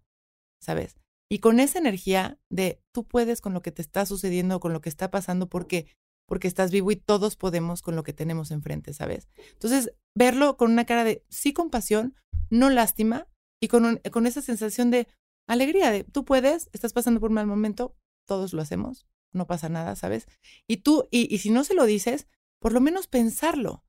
[0.62, 1.00] ¿sabes?
[1.32, 4.82] Y con esa energía de tú puedes con lo que te está sucediendo, con lo
[4.82, 5.88] que está pasando, porque
[6.30, 9.28] porque estás vivo y todos podemos con lo que tenemos enfrente, ¿sabes?
[9.52, 12.16] Entonces, verlo con una cara de sí compasión,
[12.50, 13.28] no lástima
[13.62, 15.08] y con, con esa sensación de
[15.48, 19.68] alegría, de tú puedes, estás pasando por un mal momento, todos lo hacemos, no pasa
[19.68, 20.28] nada, ¿sabes?
[20.68, 22.28] Y tú, y, y si no se lo dices,
[22.62, 23.84] por lo menos pensarlo.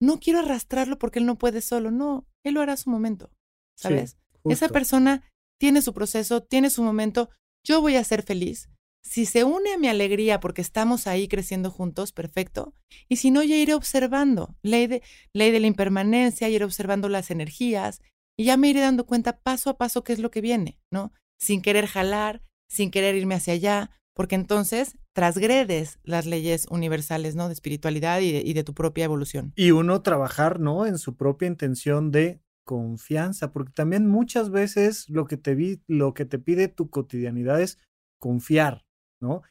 [0.00, 3.30] No quiero arrastrarlo porque él no puede solo, no, él lo hará a su momento,
[3.76, 4.16] ¿sabes?
[4.44, 7.28] Esa persona tiene su proceso, tiene su momento,
[7.66, 8.70] yo voy a ser feliz
[9.02, 12.74] Si se une a mi alegría porque estamos ahí creciendo juntos, perfecto.
[13.08, 14.54] Y si no, ya iré observando.
[14.62, 15.02] Ley de,
[15.34, 18.02] ley de la impermanencia, iré observando las energías
[18.38, 21.12] y ya me iré dando cuenta paso a paso qué es lo que viene, ¿no?
[21.38, 27.48] Sin querer jalar, sin querer irme hacia allá, porque entonces transgredes las leyes universales, ¿no?
[27.48, 29.52] De espiritualidad y de, y de, tu propia evolución.
[29.56, 30.86] Y uno trabajar, ¿no?
[30.86, 36.14] En su propia intención de confianza, porque también muchas veces lo que te vi, lo
[36.14, 37.78] que te pide tu cotidianidad es
[38.20, 38.84] confiar,
[39.20, 39.42] ¿no?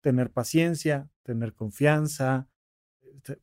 [0.00, 2.48] Tener paciencia, tener confianza,
[3.00, 3.40] este,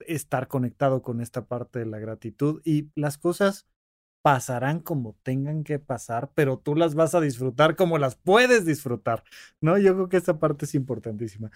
[0.00, 3.66] estar conectado con esta parte de la gratitud y las cosas
[4.24, 9.22] pasarán como tengan que pasar, pero tú las vas a disfrutar como las puedes disfrutar,
[9.60, 9.76] ¿no?
[9.76, 11.50] Yo creo que esta parte es importantísima.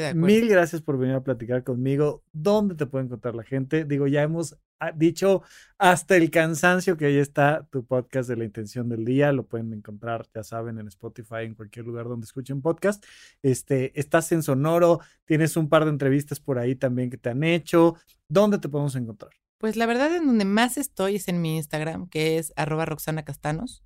[0.00, 0.26] De acuerdo.
[0.28, 2.22] Mil gracias por venir a platicar conmigo.
[2.32, 3.84] ¿Dónde te puede encontrar la gente?
[3.84, 5.42] Digo, ya hemos ah, dicho
[5.76, 9.32] hasta el cansancio que ahí está tu podcast de la intención del día.
[9.32, 13.04] Lo pueden encontrar, ya saben, en Spotify, en cualquier lugar donde escuchen podcast.
[13.42, 17.42] Este, estás en Sonoro, tienes un par de entrevistas por ahí también que te han
[17.42, 17.96] hecho.
[18.28, 19.41] ¿Dónde te podemos encontrar?
[19.62, 23.24] Pues la verdad en donde más estoy es en mi Instagram, que es arroba Roxana
[23.24, 23.84] Castanos.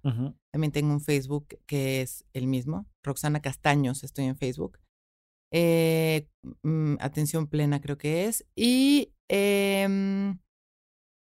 [0.50, 4.78] También tengo un Facebook que es el mismo, Roxana Castaños, estoy en Facebook.
[5.52, 6.30] Eh,
[6.62, 8.46] mm, atención plena creo que es.
[8.54, 9.86] Y eh,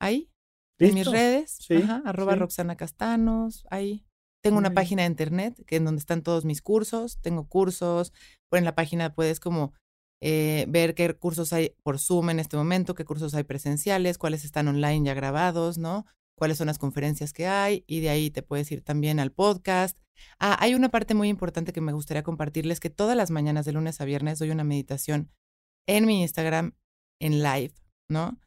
[0.01, 0.31] ahí,
[0.79, 1.59] en mis redes,
[2.03, 4.07] arroba Roxana Castanos, ahí.
[4.43, 8.11] Tengo una página de internet que en donde están todos mis cursos, tengo cursos,
[8.49, 9.73] por en la página puedes como
[10.21, 14.45] eh, ver qué cursos hay por Zoom en este momento, qué cursos hay presenciales, cuáles
[14.45, 16.05] están online ya grabados, ¿no?
[16.35, 19.97] Cuáles son las conferencias que hay y de ahí te puedes ir también al podcast.
[20.39, 23.73] Ah, hay una parte muy importante que me gustaría compartirles que todas las mañanas de
[23.73, 25.31] lunes a viernes doy una meditación
[25.87, 26.75] en mi Instagram
[27.19, 27.73] en live,
[28.07, 28.39] ¿no?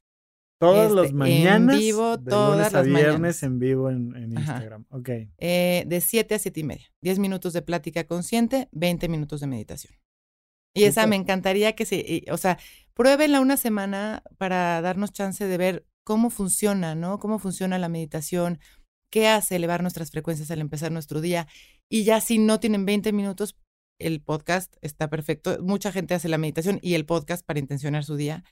[0.61, 1.75] Todas las este, mañanas.
[1.75, 4.87] En vivo, todas las viernes en vivo en, Instagram.
[4.91, 5.09] Ok.
[5.39, 6.87] Eh, de 7 a 7 y media.
[7.03, 9.95] 10 minutos de plática consciente, 20 minutos de meditación.
[10.75, 12.59] Y esa me encantaría que se, o sea,
[12.95, 17.19] pruébenla una semana para darnos chance de ver cómo funciona, ¿no?
[17.19, 18.59] Cómo funciona la meditación,
[19.11, 21.47] qué hace elevar nuestras frecuencias al empezar nuestro día.
[21.89, 23.57] Y ya si no tienen 20 minutos,
[24.01, 25.57] el podcast está perfecto.
[25.63, 28.45] Mucha gente hace la meditación y el podcast para intencionar su día.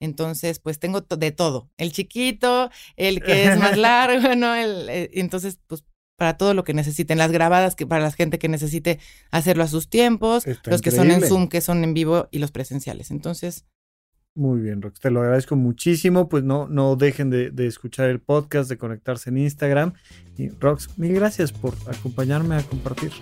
[0.00, 1.70] Entonces, pues tengo de todo.
[1.76, 4.54] El chiquito, el que es más largo, ¿no?
[4.54, 5.84] El, eh, entonces, pues
[6.20, 8.98] para todo lo que necesiten, las grabadas que para la gente que necesite
[9.30, 12.50] hacerlo a sus tiempos, los que son en Zoom, que son en vivo y los
[12.50, 13.10] presenciales.
[13.10, 13.64] Entonces,
[14.34, 16.28] muy bien, Rox, te lo agradezco muchísimo.
[16.28, 19.94] Pues no, no dejen de, de, escuchar el podcast, de conectarse en Instagram.
[20.36, 23.12] Y Rox, mil gracias por acompañarme a compartir.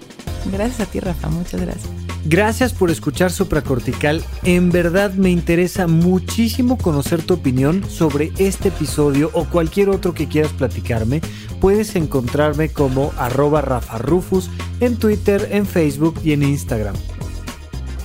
[0.47, 1.89] Gracias a ti, Rafa, muchas gracias.
[2.25, 4.23] Gracias por escuchar Supracortical.
[4.43, 10.29] En verdad me interesa muchísimo conocer tu opinión sobre este episodio o cualquier otro que
[10.29, 11.21] quieras platicarme.
[11.61, 16.95] Puedes encontrarme como arroba Rafa Rufus en Twitter, en Facebook y en Instagram.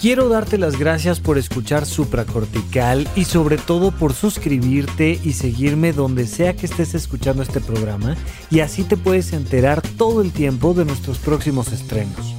[0.04, 6.28] Quiero darte las gracias por escuchar Supracortical y sobre todo por suscribirte y seguirme donde
[6.28, 8.18] sea que estés escuchando este programa
[8.52, 12.36] y así te puedes enterar todo el tiempo de nuestros próximos estrenos.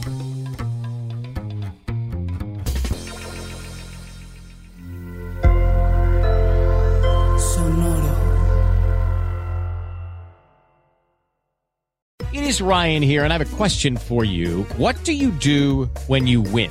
[12.31, 14.67] It is Ryan here and I have a question for you.
[14.77, 16.71] What do you do when you win?